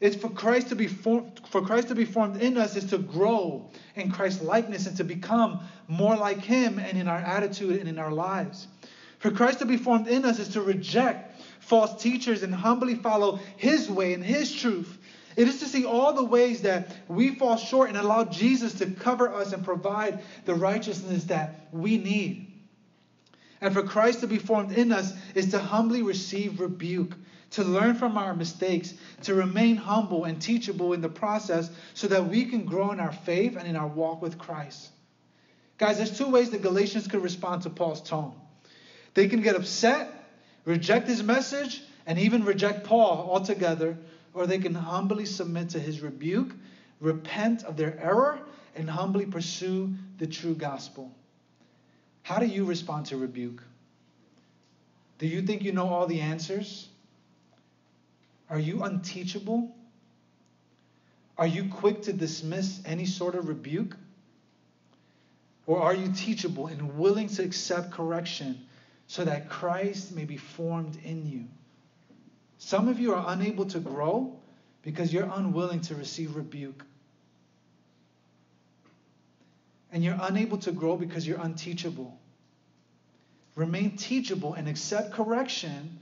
It's 0.00 0.16
for 0.16 0.28
Christ 0.28 0.68
to 0.68 0.76
be 0.76 0.86
formed, 0.86 1.40
for 1.50 1.60
Christ 1.60 1.88
to 1.88 1.94
be 1.94 2.04
formed 2.04 2.40
in 2.40 2.56
us 2.56 2.76
is 2.76 2.84
to 2.90 2.98
grow 2.98 3.68
in 3.96 4.12
Christ's 4.12 4.42
likeness 4.42 4.86
and 4.86 4.96
to 4.98 5.04
become 5.04 5.60
more 5.88 6.16
like 6.16 6.38
him 6.38 6.78
and 6.78 6.96
in 6.96 7.08
our 7.08 7.18
attitude 7.18 7.80
and 7.80 7.88
in 7.88 7.98
our 7.98 8.12
lives. 8.12 8.68
For 9.18 9.32
Christ 9.32 9.58
to 9.58 9.66
be 9.66 9.76
formed 9.76 10.06
in 10.06 10.24
us 10.24 10.38
is 10.38 10.50
to 10.50 10.62
reject 10.62 11.40
false 11.58 12.00
teachers 12.00 12.44
and 12.44 12.54
humbly 12.54 12.94
follow 12.94 13.40
his 13.56 13.90
way 13.90 14.14
and 14.14 14.22
his 14.22 14.54
truth. 14.54 14.96
It 15.36 15.48
is 15.48 15.58
to 15.60 15.66
see 15.66 15.84
all 15.84 16.12
the 16.12 16.24
ways 16.24 16.62
that 16.62 16.96
we 17.08 17.34
fall 17.34 17.56
short 17.56 17.88
and 17.88 17.98
allow 17.98 18.24
Jesus 18.24 18.74
to 18.74 18.86
cover 18.86 19.32
us 19.32 19.52
and 19.52 19.64
provide 19.64 20.20
the 20.44 20.54
righteousness 20.54 21.24
that 21.24 21.68
we 21.72 21.98
need. 21.98 22.47
And 23.60 23.74
for 23.74 23.82
Christ 23.82 24.20
to 24.20 24.26
be 24.26 24.38
formed 24.38 24.72
in 24.72 24.92
us 24.92 25.12
is 25.34 25.50
to 25.50 25.58
humbly 25.58 26.02
receive 26.02 26.60
rebuke 26.60 27.14
to 27.50 27.64
learn 27.64 27.94
from 27.94 28.18
our 28.18 28.34
mistakes, 28.34 28.94
to 29.22 29.34
remain 29.34 29.76
humble 29.76 30.24
and 30.24 30.40
teachable 30.40 30.92
in 30.92 31.00
the 31.00 31.08
process 31.08 31.70
so 31.94 32.06
that 32.08 32.28
we 32.28 32.44
can 32.44 32.64
grow 32.64 32.92
in 32.92 33.00
our 33.00 33.12
faith 33.12 33.56
and 33.56 33.66
in 33.66 33.76
our 33.76 33.86
walk 33.86 34.20
with 34.20 34.38
Christ. 34.38 34.90
Guys, 35.78 35.96
there's 35.96 36.16
two 36.16 36.28
ways 36.28 36.50
the 36.50 36.58
Galatians 36.58 37.06
could 37.06 37.22
respond 37.22 37.62
to 37.62 37.70
Paul's 37.70 38.02
tone. 38.02 38.34
They 39.14 39.28
can 39.28 39.40
get 39.40 39.56
upset, 39.56 40.12
reject 40.64 41.08
his 41.08 41.22
message, 41.22 41.82
and 42.06 42.18
even 42.18 42.44
reject 42.44 42.84
Paul 42.84 43.28
altogether, 43.30 43.96
or 44.34 44.46
they 44.46 44.58
can 44.58 44.74
humbly 44.74 45.24
submit 45.24 45.70
to 45.70 45.80
his 45.80 46.00
rebuke, 46.00 46.52
repent 47.00 47.64
of 47.64 47.76
their 47.76 47.98
error, 47.98 48.40
and 48.76 48.90
humbly 48.90 49.24
pursue 49.24 49.94
the 50.18 50.26
true 50.26 50.54
gospel. 50.54 51.14
How 52.28 52.38
do 52.38 52.44
you 52.44 52.66
respond 52.66 53.06
to 53.06 53.16
rebuke? 53.16 53.62
Do 55.18 55.26
you 55.26 55.40
think 55.40 55.62
you 55.62 55.72
know 55.72 55.88
all 55.88 56.06
the 56.06 56.20
answers? 56.20 56.86
Are 58.50 58.58
you 58.58 58.82
unteachable? 58.82 59.74
Are 61.38 61.46
you 61.46 61.70
quick 61.70 62.02
to 62.02 62.12
dismiss 62.12 62.82
any 62.84 63.06
sort 63.06 63.34
of 63.34 63.48
rebuke? 63.48 63.96
Or 65.66 65.80
are 65.80 65.94
you 65.94 66.12
teachable 66.12 66.66
and 66.66 66.98
willing 66.98 67.28
to 67.28 67.42
accept 67.42 67.92
correction 67.92 68.60
so 69.06 69.24
that 69.24 69.48
Christ 69.48 70.14
may 70.14 70.26
be 70.26 70.36
formed 70.36 70.98
in 71.02 71.24
you? 71.24 71.44
Some 72.58 72.88
of 72.88 73.00
you 73.00 73.14
are 73.14 73.24
unable 73.28 73.64
to 73.70 73.80
grow 73.80 74.36
because 74.82 75.14
you're 75.14 75.30
unwilling 75.32 75.80
to 75.80 75.94
receive 75.94 76.36
rebuke. 76.36 76.84
And 79.90 80.04
you're 80.04 80.18
unable 80.20 80.58
to 80.58 80.72
grow 80.72 80.98
because 80.98 81.26
you're 81.26 81.40
unteachable. 81.40 82.17
Remain 83.58 83.96
teachable 83.96 84.54
and 84.54 84.68
accept 84.68 85.12
correction 85.12 85.98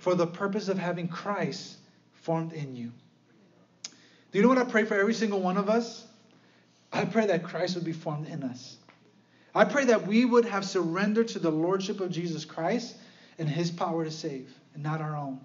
for 0.00 0.16
the 0.16 0.26
purpose 0.26 0.68
of 0.68 0.76
having 0.76 1.06
Christ 1.06 1.76
formed 2.14 2.52
in 2.52 2.74
you. 2.74 2.90
Do 4.32 4.38
you 4.38 4.42
know 4.42 4.48
what 4.48 4.58
I 4.58 4.64
pray 4.64 4.84
for 4.84 4.98
every 4.98 5.14
single 5.14 5.40
one 5.40 5.56
of 5.56 5.68
us? 5.68 6.04
I 6.92 7.04
pray 7.04 7.26
that 7.26 7.44
Christ 7.44 7.76
would 7.76 7.84
be 7.84 7.92
formed 7.92 8.26
in 8.26 8.42
us. 8.42 8.76
I 9.54 9.64
pray 9.66 9.84
that 9.84 10.08
we 10.08 10.24
would 10.24 10.46
have 10.46 10.64
surrendered 10.64 11.28
to 11.28 11.38
the 11.38 11.52
Lordship 11.52 12.00
of 12.00 12.10
Jesus 12.10 12.44
Christ 12.44 12.96
and 13.38 13.48
His 13.48 13.70
power 13.70 14.04
to 14.04 14.10
save, 14.10 14.52
and 14.74 14.82
not 14.82 15.00
our 15.00 15.14
own. 15.14 15.38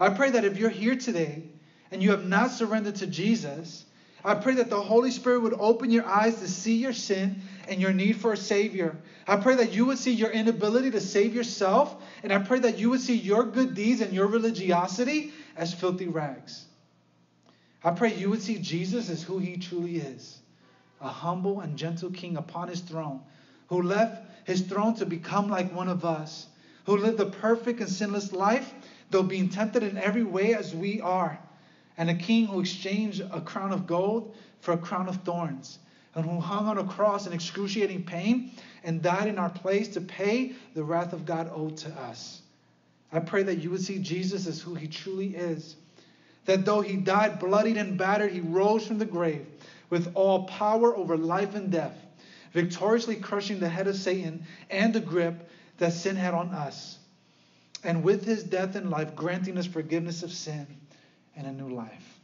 I 0.00 0.08
pray 0.08 0.30
that 0.30 0.44
if 0.44 0.58
you're 0.58 0.68
here 0.68 0.96
today 0.96 1.44
and 1.92 2.02
you 2.02 2.10
have 2.10 2.26
not 2.26 2.50
surrendered 2.50 2.96
to 2.96 3.06
Jesus, 3.06 3.84
I 4.24 4.34
pray 4.34 4.54
that 4.54 4.68
the 4.68 4.82
Holy 4.82 5.12
Spirit 5.12 5.42
would 5.42 5.54
open 5.60 5.92
your 5.92 6.06
eyes 6.06 6.40
to 6.40 6.48
see 6.48 6.74
your 6.74 6.92
sin 6.92 7.40
and 7.70 7.80
your 7.80 7.92
need 7.92 8.16
for 8.16 8.32
a 8.32 8.36
Savior. 8.36 8.96
I 9.26 9.36
pray 9.36 9.54
that 9.56 9.72
you 9.72 9.86
would 9.86 9.98
see 9.98 10.12
your 10.12 10.30
inability 10.30 10.90
to 10.90 11.00
save 11.00 11.34
yourself, 11.34 11.94
and 12.22 12.32
I 12.32 12.38
pray 12.38 12.58
that 12.58 12.78
you 12.78 12.90
would 12.90 13.00
see 13.00 13.16
your 13.16 13.44
good 13.44 13.74
deeds 13.74 14.00
and 14.00 14.12
your 14.12 14.26
religiosity 14.26 15.32
as 15.56 15.72
filthy 15.72 16.08
rags. 16.08 16.66
I 17.82 17.92
pray 17.92 18.14
you 18.14 18.28
would 18.28 18.42
see 18.42 18.58
Jesus 18.58 19.08
as 19.08 19.22
who 19.22 19.38
he 19.38 19.56
truly 19.56 19.96
is 19.96 20.38
a 21.00 21.08
humble 21.08 21.60
and 21.60 21.78
gentle 21.78 22.10
king 22.10 22.36
upon 22.36 22.68
his 22.68 22.80
throne, 22.80 23.22
who 23.68 23.80
left 23.80 24.22
his 24.44 24.60
throne 24.60 24.94
to 24.94 25.06
become 25.06 25.48
like 25.48 25.74
one 25.74 25.88
of 25.88 26.04
us, 26.04 26.46
who 26.84 26.98
lived 26.98 27.18
a 27.20 27.24
perfect 27.24 27.80
and 27.80 27.88
sinless 27.88 28.32
life, 28.32 28.74
though 29.08 29.22
being 29.22 29.48
tempted 29.48 29.82
in 29.82 29.96
every 29.96 30.24
way 30.24 30.52
as 30.54 30.74
we 30.74 31.00
are 31.00 31.40
and 32.00 32.08
a 32.08 32.14
king 32.14 32.46
who 32.46 32.60
exchanged 32.60 33.20
a 33.30 33.42
crown 33.42 33.72
of 33.72 33.86
gold 33.86 34.34
for 34.60 34.72
a 34.72 34.78
crown 34.78 35.06
of 35.06 35.16
thorns, 35.16 35.78
and 36.14 36.24
who 36.24 36.40
hung 36.40 36.66
on 36.66 36.78
a 36.78 36.84
cross 36.84 37.26
in 37.26 37.32
excruciating 37.32 38.04
pain 38.04 38.52
and 38.82 39.02
died 39.02 39.28
in 39.28 39.38
our 39.38 39.50
place 39.50 39.88
to 39.88 40.00
pay 40.00 40.54
the 40.74 40.82
wrath 40.82 41.12
of 41.12 41.24
God 41.24 41.50
owed 41.54 41.76
to 41.78 41.90
us. 41.90 42.42
I 43.12 43.20
pray 43.20 43.42
that 43.44 43.58
you 43.58 43.70
would 43.70 43.82
see 43.82 43.98
Jesus 43.98 44.46
as 44.46 44.60
who 44.60 44.74
he 44.74 44.88
truly 44.88 45.34
is. 45.36 45.76
That 46.46 46.64
though 46.64 46.80
he 46.80 46.96
died 46.96 47.38
bloodied 47.38 47.76
and 47.76 47.98
battered, 47.98 48.32
he 48.32 48.40
rose 48.40 48.86
from 48.86 48.98
the 48.98 49.04
grave 49.04 49.46
with 49.90 50.12
all 50.14 50.44
power 50.44 50.96
over 50.96 51.16
life 51.16 51.54
and 51.54 51.70
death. 51.70 51.96
victoriously 52.52 53.16
crushing 53.16 53.60
the 53.60 53.68
head 53.68 53.86
of 53.86 53.96
Satan 53.96 54.44
and 54.70 54.92
the 54.92 55.00
grip 55.00 55.48
that 55.78 55.92
sin 55.92 56.16
had 56.16 56.34
on 56.34 56.48
us, 56.48 56.98
and 57.84 58.02
with 58.02 58.24
his 58.24 58.42
death 58.42 58.76
and 58.76 58.90
life, 58.90 59.14
granting 59.14 59.56
us 59.56 59.66
forgiveness 59.66 60.22
of 60.22 60.32
sin 60.32 60.66
and 61.36 61.46
a 61.46 61.52
new 61.52 61.74
life. 61.74 62.19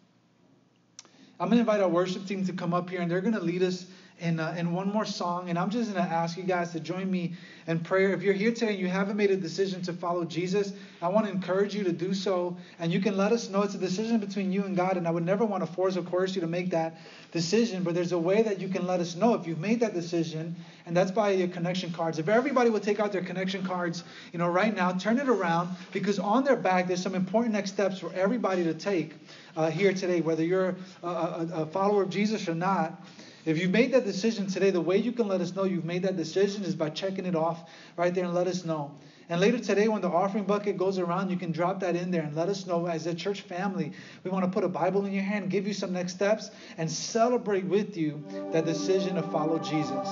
I'm 1.38 1.48
going 1.48 1.56
to 1.56 1.60
invite 1.60 1.80
our 1.80 1.88
worship 1.88 2.26
team 2.26 2.46
to 2.46 2.52
come 2.52 2.72
up 2.72 2.88
here, 2.88 3.00
and 3.02 3.10
they're 3.10 3.20
going 3.20 3.34
to 3.34 3.40
lead 3.40 3.62
us 3.62 3.86
in, 4.18 4.40
uh, 4.40 4.54
in 4.56 4.72
one 4.72 4.90
more 4.92 5.04
song. 5.04 5.50
And 5.50 5.58
I'm 5.58 5.68
just 5.68 5.92
going 5.92 6.02
to 6.02 6.10
ask 6.12 6.36
you 6.36 6.42
guys 6.42 6.72
to 6.72 6.80
join 6.80 7.10
me 7.10 7.34
in 7.66 7.80
prayer. 7.80 8.12
If 8.14 8.22
you're 8.22 8.34
here 8.34 8.50
today 8.52 8.72
and 8.72 8.78
you 8.78 8.88
haven't 8.88 9.16
made 9.16 9.30
a 9.30 9.36
decision 9.36 9.82
to 9.82 9.92
follow 9.92 10.24
Jesus, 10.24 10.72
I 11.02 11.08
want 11.08 11.26
to 11.26 11.32
encourage 11.32 11.74
you 11.74 11.84
to 11.84 11.92
do 11.92 12.14
so. 12.14 12.56
And 12.78 12.90
you 12.90 13.00
can 13.00 13.16
let 13.16 13.32
us 13.32 13.50
know 13.50 13.62
it's 13.62 13.74
a 13.74 13.78
decision 13.78 14.18
between 14.18 14.52
you 14.52 14.64
and 14.64 14.74
God. 14.74 14.96
And 14.96 15.06
I 15.06 15.10
would 15.10 15.26
never 15.26 15.44
want 15.44 15.66
to 15.66 15.70
force 15.70 15.96
or 15.96 16.02
coerce 16.02 16.34
you 16.34 16.40
to 16.40 16.46
make 16.46 16.70
that 16.70 16.98
decision. 17.32 17.82
But 17.82 17.94
there's 17.94 18.12
a 18.12 18.18
way 18.18 18.42
that 18.42 18.58
you 18.58 18.68
can 18.68 18.86
let 18.86 19.00
us 19.00 19.16
know 19.16 19.34
if 19.34 19.46
you've 19.46 19.60
made 19.60 19.80
that 19.80 19.92
decision. 19.92 20.56
And 20.86 20.96
that's 20.96 21.10
by 21.10 21.32
your 21.32 21.48
connection 21.48 21.92
cards. 21.92 22.18
If 22.18 22.28
everybody 22.28 22.70
would 22.70 22.82
take 22.82 23.00
out 23.00 23.12
their 23.12 23.22
connection 23.22 23.64
cards, 23.64 24.02
you 24.32 24.38
know, 24.38 24.48
right 24.48 24.74
now, 24.74 24.92
turn 24.92 25.18
it 25.18 25.28
around 25.28 25.76
because 25.92 26.18
on 26.18 26.44
their 26.44 26.56
back 26.56 26.86
there's 26.86 27.02
some 27.02 27.14
important 27.14 27.52
next 27.52 27.72
steps 27.72 27.98
for 27.98 28.12
everybody 28.14 28.64
to 28.64 28.72
take 28.72 29.14
uh, 29.56 29.70
here 29.70 29.92
today, 29.92 30.22
whether 30.22 30.44
you're 30.44 30.76
a, 31.02 31.06
a, 31.06 31.48
a 31.52 31.66
follower 31.66 32.02
of 32.02 32.10
Jesus 32.10 32.48
or 32.48 32.54
not. 32.54 33.02
If 33.46 33.58
you've 33.58 33.70
made 33.70 33.92
that 33.92 34.04
decision 34.04 34.48
today, 34.48 34.70
the 34.70 34.80
way 34.80 34.96
you 34.96 35.12
can 35.12 35.28
let 35.28 35.40
us 35.40 35.54
know 35.54 35.62
you've 35.62 35.84
made 35.84 36.02
that 36.02 36.16
decision 36.16 36.64
is 36.64 36.74
by 36.74 36.90
checking 36.90 37.26
it 37.26 37.36
off 37.36 37.70
right 37.96 38.12
there 38.12 38.24
and 38.24 38.34
let 38.34 38.48
us 38.48 38.64
know. 38.64 38.90
And 39.28 39.40
later 39.40 39.60
today, 39.60 39.86
when 39.86 40.02
the 40.02 40.08
offering 40.08 40.42
bucket 40.42 40.76
goes 40.76 40.98
around, 40.98 41.30
you 41.30 41.36
can 41.36 41.52
drop 41.52 41.78
that 41.80 41.94
in 41.94 42.10
there 42.10 42.22
and 42.22 42.34
let 42.34 42.48
us 42.48 42.66
know 42.66 42.86
as 42.86 43.06
a 43.06 43.14
church 43.14 43.42
family. 43.42 43.92
We 44.24 44.32
want 44.32 44.44
to 44.44 44.50
put 44.50 44.64
a 44.64 44.68
Bible 44.68 45.06
in 45.06 45.12
your 45.12 45.22
hand, 45.22 45.48
give 45.48 45.64
you 45.64 45.74
some 45.74 45.92
next 45.92 46.14
steps, 46.14 46.50
and 46.76 46.90
celebrate 46.90 47.64
with 47.64 47.96
you 47.96 48.24
that 48.52 48.66
decision 48.66 49.14
to 49.14 49.22
follow 49.22 49.60
Jesus. 49.60 50.08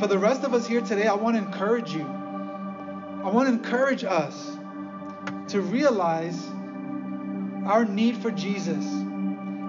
For 0.00 0.06
the 0.06 0.18
rest 0.18 0.44
of 0.44 0.54
us 0.54 0.68
here 0.68 0.80
today, 0.80 1.08
I 1.08 1.14
want 1.14 1.36
to 1.36 1.42
encourage 1.42 1.92
you. 1.92 2.04
I 2.04 3.30
want 3.32 3.48
to 3.48 3.52
encourage 3.52 4.04
us 4.04 4.56
to 5.48 5.60
realize 5.60 6.40
our 7.66 7.84
need 7.84 8.18
for 8.18 8.30
Jesus 8.30 9.03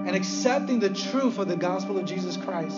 and 0.05 0.15
accepting 0.15 0.79
the 0.79 0.89
truth 0.89 1.39
of 1.39 1.47
the 1.47 1.57
gospel 1.57 1.97
of 1.97 2.05
Jesus 2.05 2.37
Christ. 2.37 2.77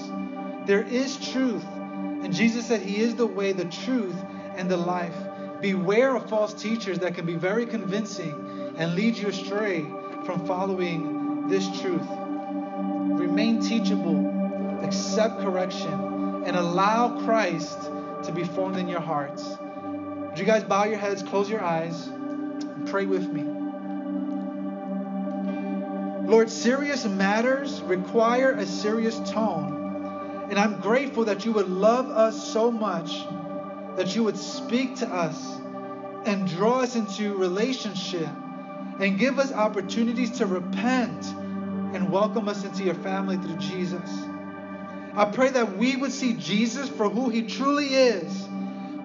There 0.66 0.82
is 0.82 1.18
truth. 1.32 1.66
And 1.66 2.34
Jesus 2.34 2.66
said 2.66 2.82
He 2.82 3.02
is 3.02 3.16
the 3.16 3.28
way, 3.28 3.52
the 3.52 3.66
truth, 3.66 4.16
and 4.56 4.72
the 4.72 4.78
life. 4.78 5.16
Beware 5.62 6.16
of 6.16 6.30
false 6.30 6.54
teachers 6.54 7.00
that 7.00 7.16
can 7.16 7.26
be 7.26 7.36
very 7.36 7.66
convincing 7.66 8.76
and 8.78 8.96
lead 8.96 9.18
you 9.18 9.28
astray 9.28 9.82
from 10.26 10.46
following 10.48 11.48
this 11.50 11.66
truth. 11.82 12.08
Remain 12.08 13.62
teachable, 13.62 14.80
accept 14.84 15.42
correction, 15.42 16.44
and 16.46 16.56
allow 16.56 17.24
Christ 17.26 17.78
to 18.24 18.32
be 18.32 18.44
formed 18.44 18.78
in 18.78 18.88
your 18.88 19.02
hearts. 19.02 19.44
Would 19.44 20.40
you 20.40 20.46
guys 20.46 20.63
bow 20.63 20.86
your 20.86 20.98
heads, 20.98 21.24
close 21.24 21.50
your 21.50 21.63
eyes, 21.63 22.08
and 22.08 22.88
pray 22.88 23.06
with 23.06 23.28
me? 23.28 23.57
Lord, 26.28 26.50
serious 26.50 27.06
matters 27.06 27.82
require 27.84 28.52
a 28.52 28.66
serious 28.66 29.18
tone. 29.30 30.48
And 30.50 30.60
I'm 30.60 30.82
grateful 30.82 31.24
that 31.24 31.46
you 31.46 31.54
would 31.54 31.70
love 31.70 32.10
us 32.10 32.52
so 32.52 32.70
much 32.70 33.26
that 33.96 34.13
you 34.13 34.26
would 34.26 34.36
speak 34.36 34.98
to 34.98 35.08
us 35.08 35.58
and 36.26 36.46
draw 36.46 36.82
us 36.82 36.98
into 36.98 37.34
relationship 37.34 38.28
and 39.00 39.18
give 39.18 39.40
us 39.40 39.54
opportunities 39.54 40.40
to 40.40 40.46
repent 40.46 41.26
and 41.96 42.12
welcome 42.12 42.50
us 42.50 42.66
into 42.66 42.84
your 42.84 42.96
family 42.96 43.38
through 43.38 43.56
Jesus. 43.56 44.12
I 45.13 45.32
pray 45.32 45.48
that 45.52 45.78
we 45.78 45.96
would 45.96 46.12
see 46.12 46.34
Jesus 46.34 46.90
for 46.90 47.08
who 47.10 47.30
he 47.30 47.44
truly 47.44 47.88
is 47.88 48.46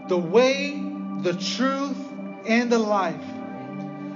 the 0.08 0.18
way, 0.18 0.72
the 1.20 1.34
truth, 1.34 1.98
and 2.48 2.72
the 2.72 2.80
life. 2.80 3.24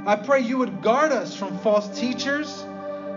I 0.07 0.17
pray 0.17 0.41
you 0.41 0.59
would 0.59 0.83
guard 0.83 1.13
us 1.13 1.37
from 1.37 1.57
false 1.59 1.89
teachers 1.97 2.66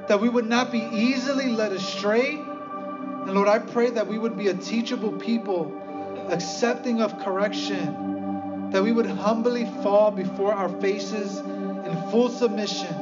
that 0.09 0.19
we 0.19 0.27
would 0.27 0.47
not 0.47 0.71
be 0.71 0.79
easily 0.91 1.49
led 1.49 1.71
astray. 1.71 2.35
And 2.35 3.31
Lord, 3.31 3.47
I 3.47 3.59
pray 3.59 3.91
that 3.91 4.07
we 4.07 4.17
would 4.17 4.35
be 4.35 4.47
a 4.47 4.55
teachable 4.55 5.11
people, 5.11 5.71
accepting 6.29 6.99
of 6.99 7.19
correction, 7.19 8.71
that 8.71 8.81
we 8.81 8.91
would 8.91 9.05
humbly 9.05 9.65
fall 9.83 10.09
before 10.09 10.51
our 10.51 10.69
faces 10.81 11.37
in 11.37 12.09
full 12.09 12.29
submission 12.29 12.93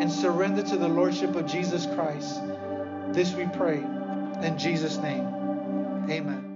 and 0.00 0.10
surrender 0.10 0.62
to 0.62 0.78
the 0.78 0.88
Lordship 0.88 1.36
of 1.36 1.44
Jesus 1.44 1.84
Christ. 1.84 2.40
This 3.12 3.34
we 3.34 3.46
pray 3.46 3.84
in 4.42 4.56
Jesus' 4.58 4.96
name. 4.96 5.26
Amen. 6.08 6.47